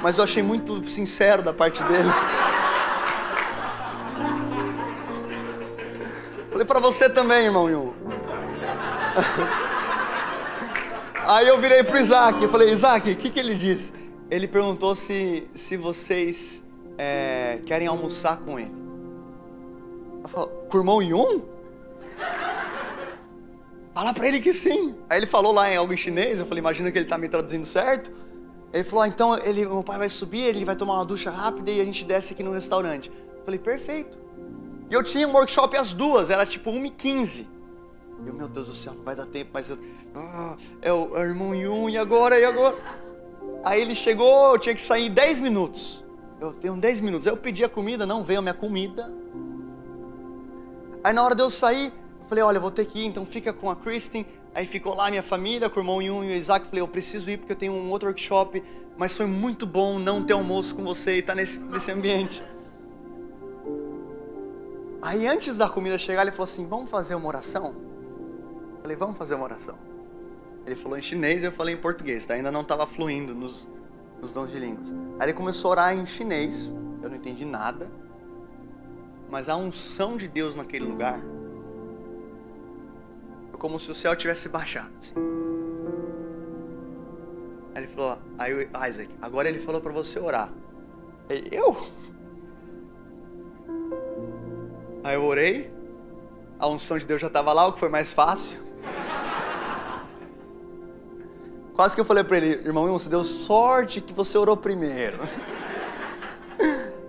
[0.01, 2.09] Mas eu achei muito sincero da parte dele.
[6.51, 7.93] Falei para você também, irmão Yun.
[11.25, 13.93] Aí eu virei pro Isaac e falei, Isaac, o que, que ele disse?
[14.29, 16.63] ele perguntou se, se vocês
[16.97, 18.73] é, querem almoçar com ele.
[20.23, 21.41] Eu falou, com o irmão Yun?
[23.93, 24.95] Fala pra ele que sim.
[25.09, 27.27] Aí ele falou lá em algo em chinês, eu falei, imagina que ele tá me
[27.27, 28.11] traduzindo certo.
[28.71, 31.71] Ele falou, ah, então ele, meu pai vai subir, ele vai tomar uma ducha rápida
[31.71, 33.09] e a gente desce aqui no restaurante.
[33.39, 34.17] Eu falei, perfeito.
[34.89, 37.47] E eu tinha um workshop às duas, era tipo 1h15.
[38.25, 39.77] Eu, meu Deus do céu, não vai dar tempo, mas eu.
[40.15, 42.37] Ah, é o, é o irmão Yun, e agora?
[42.39, 42.77] E agora?
[43.63, 46.03] Aí ele chegou, eu tinha que sair 10 minutos.
[46.39, 47.27] Eu tenho 10 minutos.
[47.27, 49.11] Aí eu pedi a comida, não veio a minha comida.
[51.03, 51.87] Aí na hora de eu sair,
[52.21, 54.25] eu falei, olha, eu vou ter que ir, então fica com a Kristen.
[54.55, 56.65] Aí ficou lá a minha família, com o irmão Yun e o Isaac.
[56.65, 58.63] Eu falei, eu preciso ir porque eu tenho um outro workshop,
[58.97, 62.43] mas foi muito bom não ter almoço com você e estar tá nesse, nesse ambiente.
[65.01, 67.67] Aí antes da comida chegar, ele falou assim, vamos fazer uma oração?
[68.75, 69.88] Eu falei, vamos fazer uma oração.
[70.69, 72.35] Ele falou em chinês e eu falei em português, tá?
[72.35, 73.67] Ainda não estava fluindo nos,
[74.21, 74.91] nos dons de línguas.
[75.19, 77.89] Aí ele começou a orar em chinês, eu não entendi nada,
[79.31, 81.17] mas a unção de Deus naquele lugar,
[83.47, 84.93] foi é como se o céu tivesse baixado.
[85.01, 85.15] Assim.
[87.73, 88.53] Aí ele falou, aí
[88.87, 90.51] Isaac, agora ele falou para você orar.
[91.31, 91.75] Aí eu?
[95.03, 95.73] Aí eu orei,
[96.59, 98.59] a unção de Deus já estava lá, o que foi mais fácil.
[101.79, 105.17] Quase que eu falei para ele, irmão você deu sorte que você orou primeiro.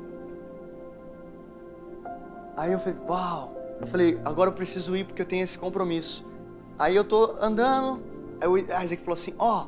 [2.57, 3.53] Aí eu falei, uau.
[3.81, 6.25] Eu falei, agora eu preciso ir porque eu tenho esse compromisso.
[6.79, 8.01] Aí eu tô andando,
[8.41, 9.67] aí o Isaac falou assim, ó, oh,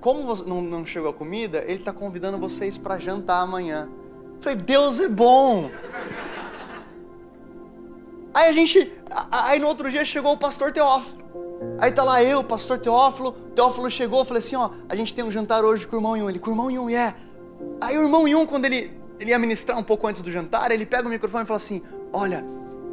[0.00, 3.86] como você não, não chegou a comida, ele tá convidando vocês para jantar amanhã.
[4.36, 5.70] Eu falei, Deus é bom.
[8.32, 8.90] Aí a gente,
[9.30, 11.25] aí no outro dia chegou o pastor Teófilo.
[11.80, 13.32] Aí tá lá eu, pastor Teófilo.
[13.54, 16.16] Teófilo chegou, eu falei assim: ó, a gente tem um jantar hoje com o irmão
[16.16, 16.28] Yun.
[16.30, 16.92] Ele, com o irmão Yun, é.
[16.92, 17.16] Yeah.
[17.80, 20.84] Aí o irmão Yun, quando ele, ele ia ministrar um pouco antes do jantar, ele
[20.86, 21.82] pega o microfone e fala assim:
[22.12, 22.44] olha,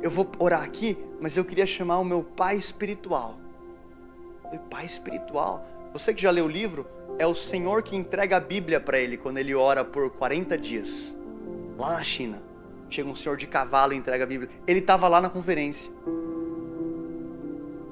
[0.01, 3.35] eu vou orar aqui, mas eu queria chamar o meu pai espiritual.
[4.43, 5.65] Eu falei, pai espiritual?
[5.91, 6.87] Você que já leu o livro,
[7.19, 11.15] é o Senhor que entrega a Bíblia para ele quando ele ora por 40 dias,
[11.77, 12.41] lá na China.
[12.89, 14.49] Chega um senhor de cavalo e entrega a Bíblia.
[14.67, 15.91] Ele tava lá na conferência.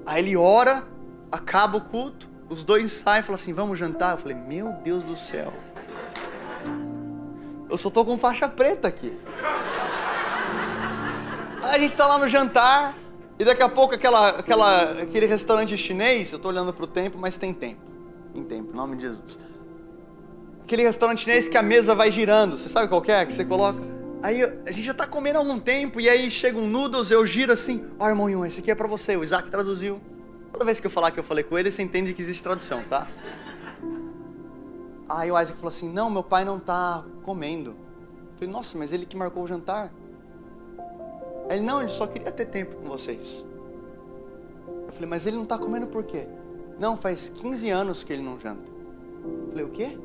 [0.05, 0.83] Aí ele ora,
[1.31, 4.11] acaba o culto, os dois saem e falam assim: vamos jantar?
[4.13, 5.53] Eu falei: meu Deus do céu.
[7.69, 9.17] Eu só tô com faixa preta aqui.
[11.63, 12.97] Aí a gente tá lá no jantar,
[13.39, 17.37] e daqui a pouco aquela, aquela, aquele restaurante chinês, eu tô olhando pro tempo, mas
[17.37, 17.81] tem tempo.
[18.33, 19.39] Tem tempo, em nome de Jesus.
[20.63, 23.25] Aquele restaurante chinês que a mesa vai girando, você sabe qual é?
[23.25, 23.79] Que você coloca.
[24.23, 27.25] Aí a gente já tá comendo há algum tempo, e aí chega um noodles, eu
[27.25, 29.99] giro assim, ó oh, irmão Yun, esse aqui é para você, o Isaac traduziu.
[30.53, 32.83] Toda vez que eu falar que eu falei com ele, você entende que existe tradução,
[32.85, 33.07] tá?
[35.09, 37.71] Aí o Isaac falou assim, não, meu pai não tá comendo.
[37.71, 39.91] Eu falei, nossa, mas ele que marcou o jantar.
[41.49, 43.43] Aí ele, não, ele só queria ter tempo com vocês.
[44.85, 46.27] Eu falei, mas ele não tá comendo por quê?
[46.79, 48.69] Não, faz 15 anos que ele não janta.
[49.25, 49.97] Eu falei, o quê?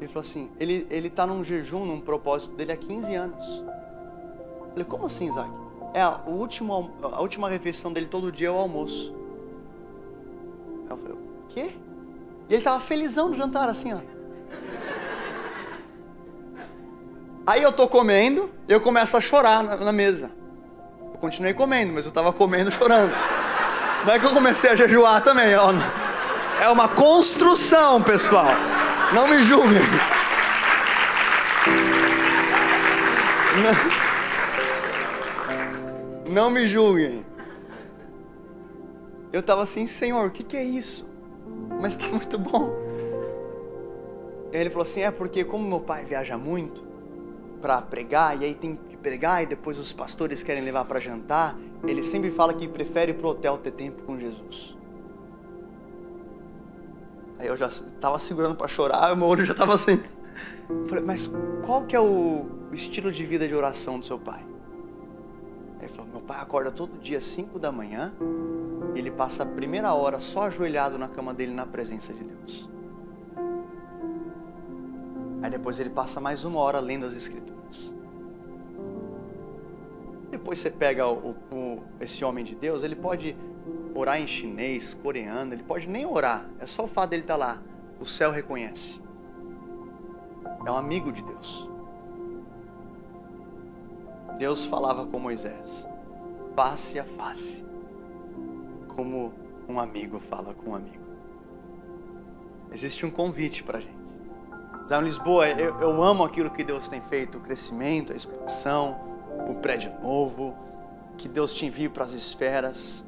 [0.00, 3.58] Ele falou assim: ele, ele tá num jejum, num propósito dele há 15 anos.
[4.60, 5.50] Eu falei: como assim, Isaac?
[5.92, 9.14] É a, o último, a última refeição dele todo dia é o almoço.
[10.88, 11.18] Aí eu falei: o
[11.50, 11.70] quê?
[12.48, 13.98] E ele tava felizão no jantar, assim, ó.
[17.46, 20.30] Aí eu tô comendo, eu começo a chorar na, na mesa.
[21.12, 23.12] Eu continuei comendo, mas eu tava comendo chorando.
[24.06, 25.72] Não é que eu comecei a jejuar também, ó.
[26.60, 28.46] É uma construção, pessoal.
[29.12, 29.80] Não me julguem.
[36.26, 37.26] Não, não me julguem.
[39.32, 41.08] Eu estava assim, Senhor, o que, que é isso?
[41.80, 42.70] Mas está muito bom.
[44.52, 46.84] Ele falou assim: é porque, como meu pai viaja muito
[47.60, 51.56] para pregar, e aí tem que pregar, e depois os pastores querem levar para jantar,
[51.84, 54.78] ele sempre fala que prefere ir para o hotel ter tempo com Jesus.
[57.40, 59.98] Aí eu já tava segurando para chorar, meu olho já tava assim.
[60.68, 61.30] Eu falei, mas
[61.64, 64.44] qual que é o estilo de vida de oração do seu pai?
[65.78, 68.12] Aí ele falou, meu pai acorda todo dia 5 da manhã
[68.94, 72.68] e ele passa a primeira hora só ajoelhado na cama dele na presença de Deus.
[75.42, 77.94] Aí depois ele passa mais uma hora lendo as escrituras.
[80.30, 83.34] Depois você pega o, o, esse homem de Deus, ele pode
[84.00, 87.38] orar em chinês, coreano, ele pode nem orar, é só o fato dele estar tá
[87.38, 87.62] lá.
[88.00, 88.98] O céu reconhece.
[90.64, 91.68] É um amigo de Deus.
[94.38, 95.86] Deus falava com Moisés,
[96.56, 97.62] face a face,
[98.88, 99.34] como
[99.68, 101.04] um amigo fala com um amigo.
[102.72, 103.98] Existe um convite para a gente.
[104.88, 108.98] Zé Lisboa, eu, eu amo aquilo que Deus tem feito, o crescimento, a expansão,
[109.46, 110.54] o prédio novo,
[111.18, 113.04] que Deus te envia para as esferas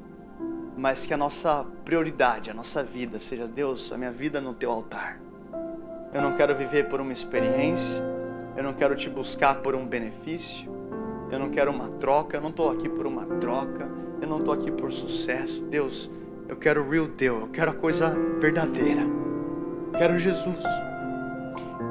[0.75, 4.71] mas que a nossa prioridade, a nossa vida seja Deus, a minha vida no teu
[4.71, 5.19] altar.
[6.13, 8.03] Eu não quero viver por uma experiência,
[8.55, 10.71] eu não quero te buscar por um benefício,
[11.31, 13.89] eu não quero uma troca, eu não estou aqui por uma troca,
[14.21, 15.63] eu não estou aqui por sucesso.
[15.65, 16.09] Deus,
[16.47, 20.63] eu quero o real deal, eu quero a coisa verdadeira, eu quero Jesus.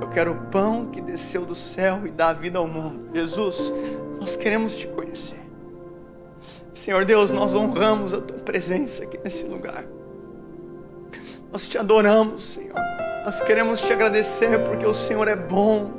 [0.00, 3.10] Eu quero o pão que desceu do céu e dá vida ao mundo.
[3.14, 3.72] Jesus,
[4.20, 5.41] nós queremos te conhecer.
[6.72, 9.84] Senhor Deus, nós honramos a tua presença aqui nesse lugar.
[11.52, 12.74] Nós te adoramos, Senhor.
[13.24, 15.90] Nós queremos te agradecer porque o Senhor é bom.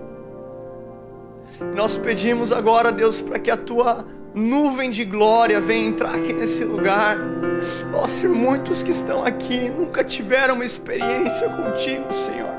[1.75, 4.03] Nós pedimos agora, Deus, para que a tua
[4.33, 7.17] nuvem de glória venha entrar aqui nesse lugar.
[7.93, 12.51] Ó, Senhor, muitos que estão aqui nunca tiveram uma experiência contigo, Senhor.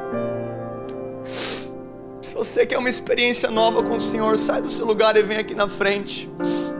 [2.24, 5.36] Se você quer uma experiência nova com o Senhor, sai do seu lugar e vem
[5.36, 6.26] aqui na frente,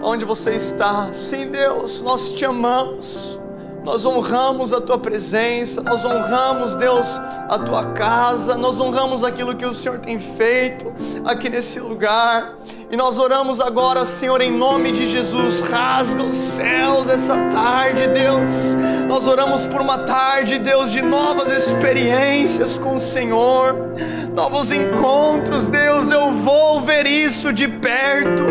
[0.01, 1.11] onde você está.
[1.13, 3.39] Sim, Deus, nós te amamos.
[3.85, 9.67] Nós honramos a tua presença, nós honramos, Deus, a tua casa, nós honramos aquilo que
[9.67, 10.91] o Senhor tem feito
[11.27, 12.57] aqui nesse lugar.
[12.91, 18.75] E nós oramos agora, Senhor, em nome de Jesus, rasga os céus essa tarde, Deus.
[19.07, 23.93] Nós oramos por uma tarde, Deus, de novas experiências com o Senhor
[24.35, 26.11] novos encontros, Deus.
[26.11, 28.43] Eu vou ver isso de perto,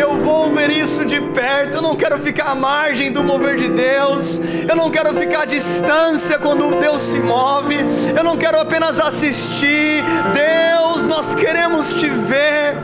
[0.00, 1.76] eu vou ver isso de perto.
[1.76, 5.44] Eu não quero ficar à margem do mover de Deus, eu não quero ficar à
[5.44, 7.76] distância quando Deus se move,
[8.16, 10.02] eu não quero apenas assistir.
[10.32, 12.78] Deus, nós queremos te ver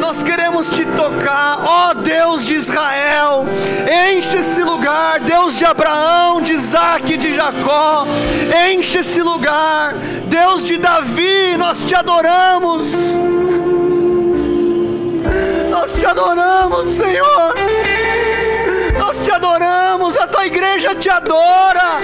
[0.00, 3.44] nós queremos te tocar, ó oh, Deus de Israel,
[4.16, 8.06] enche esse lugar, Deus de Abraão, de Isaac, de Jacó,
[8.68, 9.94] enche esse lugar,
[10.26, 12.92] Deus de Davi, nós te adoramos,
[15.70, 17.54] nós te adoramos, Senhor,
[18.98, 22.00] nós te adoramos, a tua igreja te adora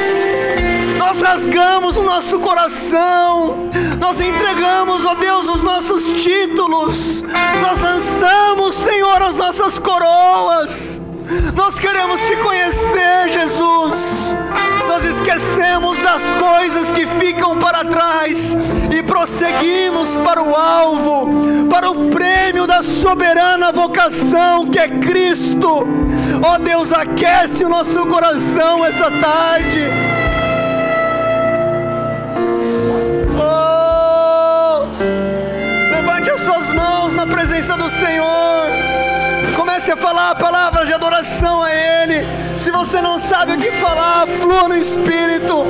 [0.97, 3.68] nós rasgamos o nosso coração,
[4.01, 7.22] nós entregamos, ó Deus, os nossos títulos,
[7.62, 11.01] nós lançamos, Senhor, as nossas coroas.
[11.57, 14.36] Nós queremos te conhecer, Jesus.
[14.86, 18.57] Nós esquecemos das coisas que ficam para trás
[18.97, 25.68] e prosseguimos para o alvo, para o prêmio da soberana vocação que é Cristo.
[26.44, 29.80] Ó oh Deus, aquece o nosso coração essa tarde.
[37.26, 38.68] presença do Senhor.
[39.56, 42.26] Comece a falar a palavra de adoração a Ele.
[42.56, 45.66] Se você não sabe o que falar, flua no Espírito.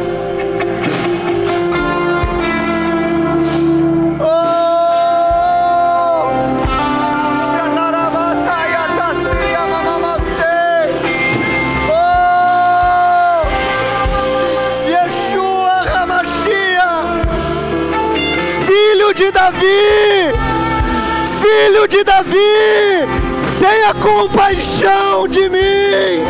[4.20, 4.56] Oh!
[19.14, 20.05] de Davi.
[22.16, 23.06] Davi,
[23.60, 26.26] tenha compaixão de mim.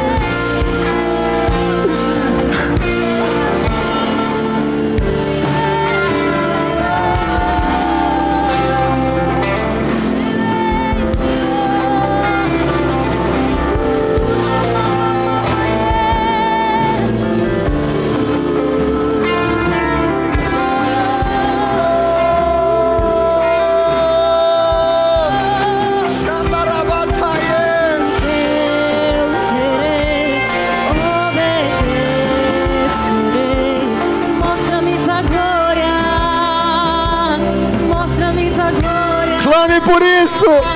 [40.46, 40.75] True.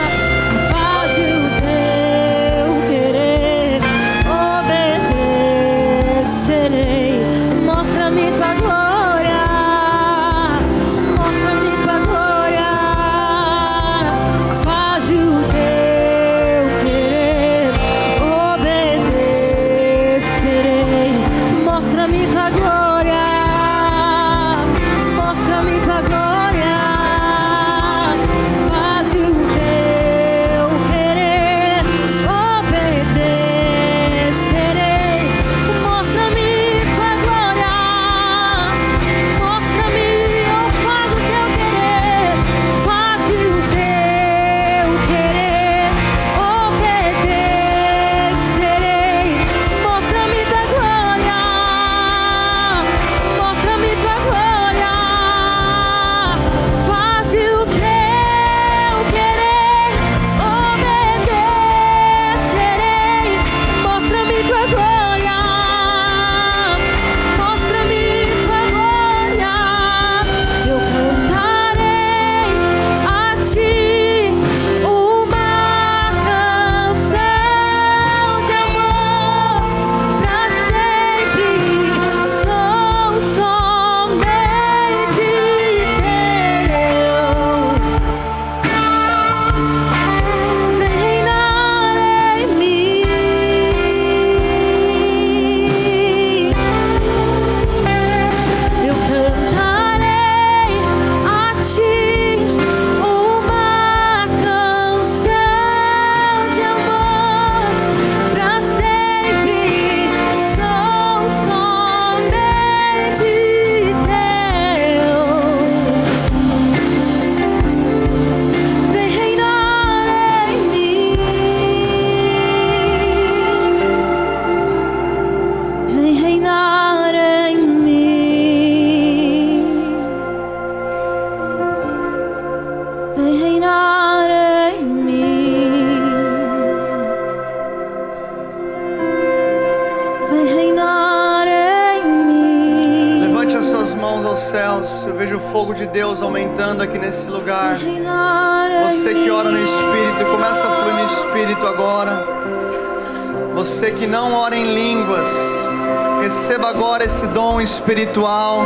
[158.11, 158.63] espiritual.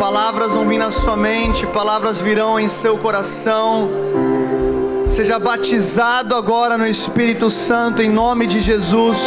[0.00, 3.88] Palavras vão vir na sua mente, palavras virão em seu coração.
[5.06, 9.20] Seja batizado agora no Espírito Santo, em nome de Jesus.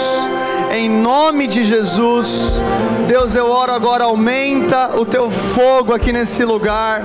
[0.71, 2.59] Em nome de Jesus.
[3.07, 7.03] Deus, eu oro agora, aumenta o teu fogo aqui nesse lugar.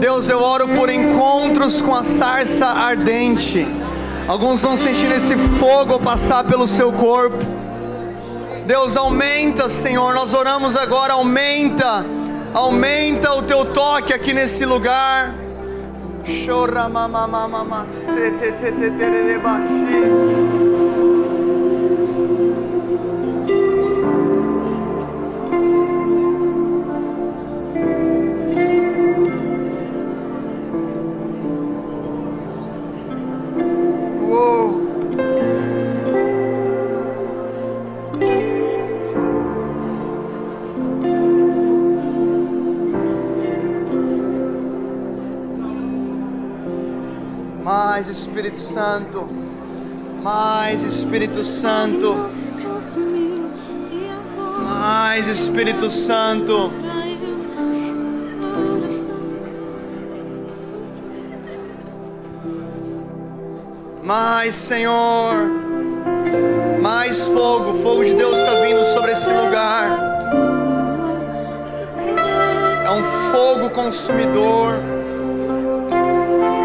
[0.00, 3.66] Deus, eu oro por encontros com a sarça ardente.
[4.26, 7.57] Alguns vão sentir esse fogo passar pelo seu corpo.
[8.68, 10.14] Deus, aumenta, Senhor.
[10.14, 12.04] Nós oramos agora, aumenta,
[12.52, 15.34] aumenta o teu toque aqui nesse lugar.
[16.44, 18.44] Chora mamamamamacete,
[48.48, 49.26] Espírito Santo.
[50.22, 52.14] Mais Espírito Santo.
[54.66, 56.70] Mais Espírito Santo.
[64.02, 65.34] Mais Senhor.
[66.82, 67.72] Mais fogo.
[67.72, 69.98] O fogo de Deus está vindo sobre esse lugar.
[72.86, 74.72] É um fogo consumidor.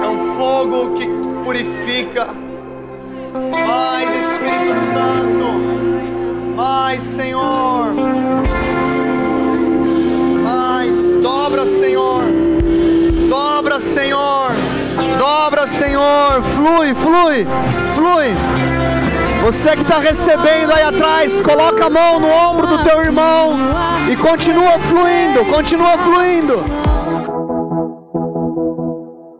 [0.01, 1.12] É um fogo que
[1.43, 2.27] purifica.
[3.67, 7.93] Mais Espírito Santo, mais Senhor,
[10.43, 12.23] mais dobra, Senhor,
[13.29, 14.51] dobra, Senhor,
[15.17, 17.47] dobra, Senhor, flui, flui,
[17.95, 18.27] flui.
[19.43, 23.57] Você que está recebendo aí atrás, coloca a mão no ombro do teu irmão
[24.09, 26.82] e continua fluindo, continua fluindo.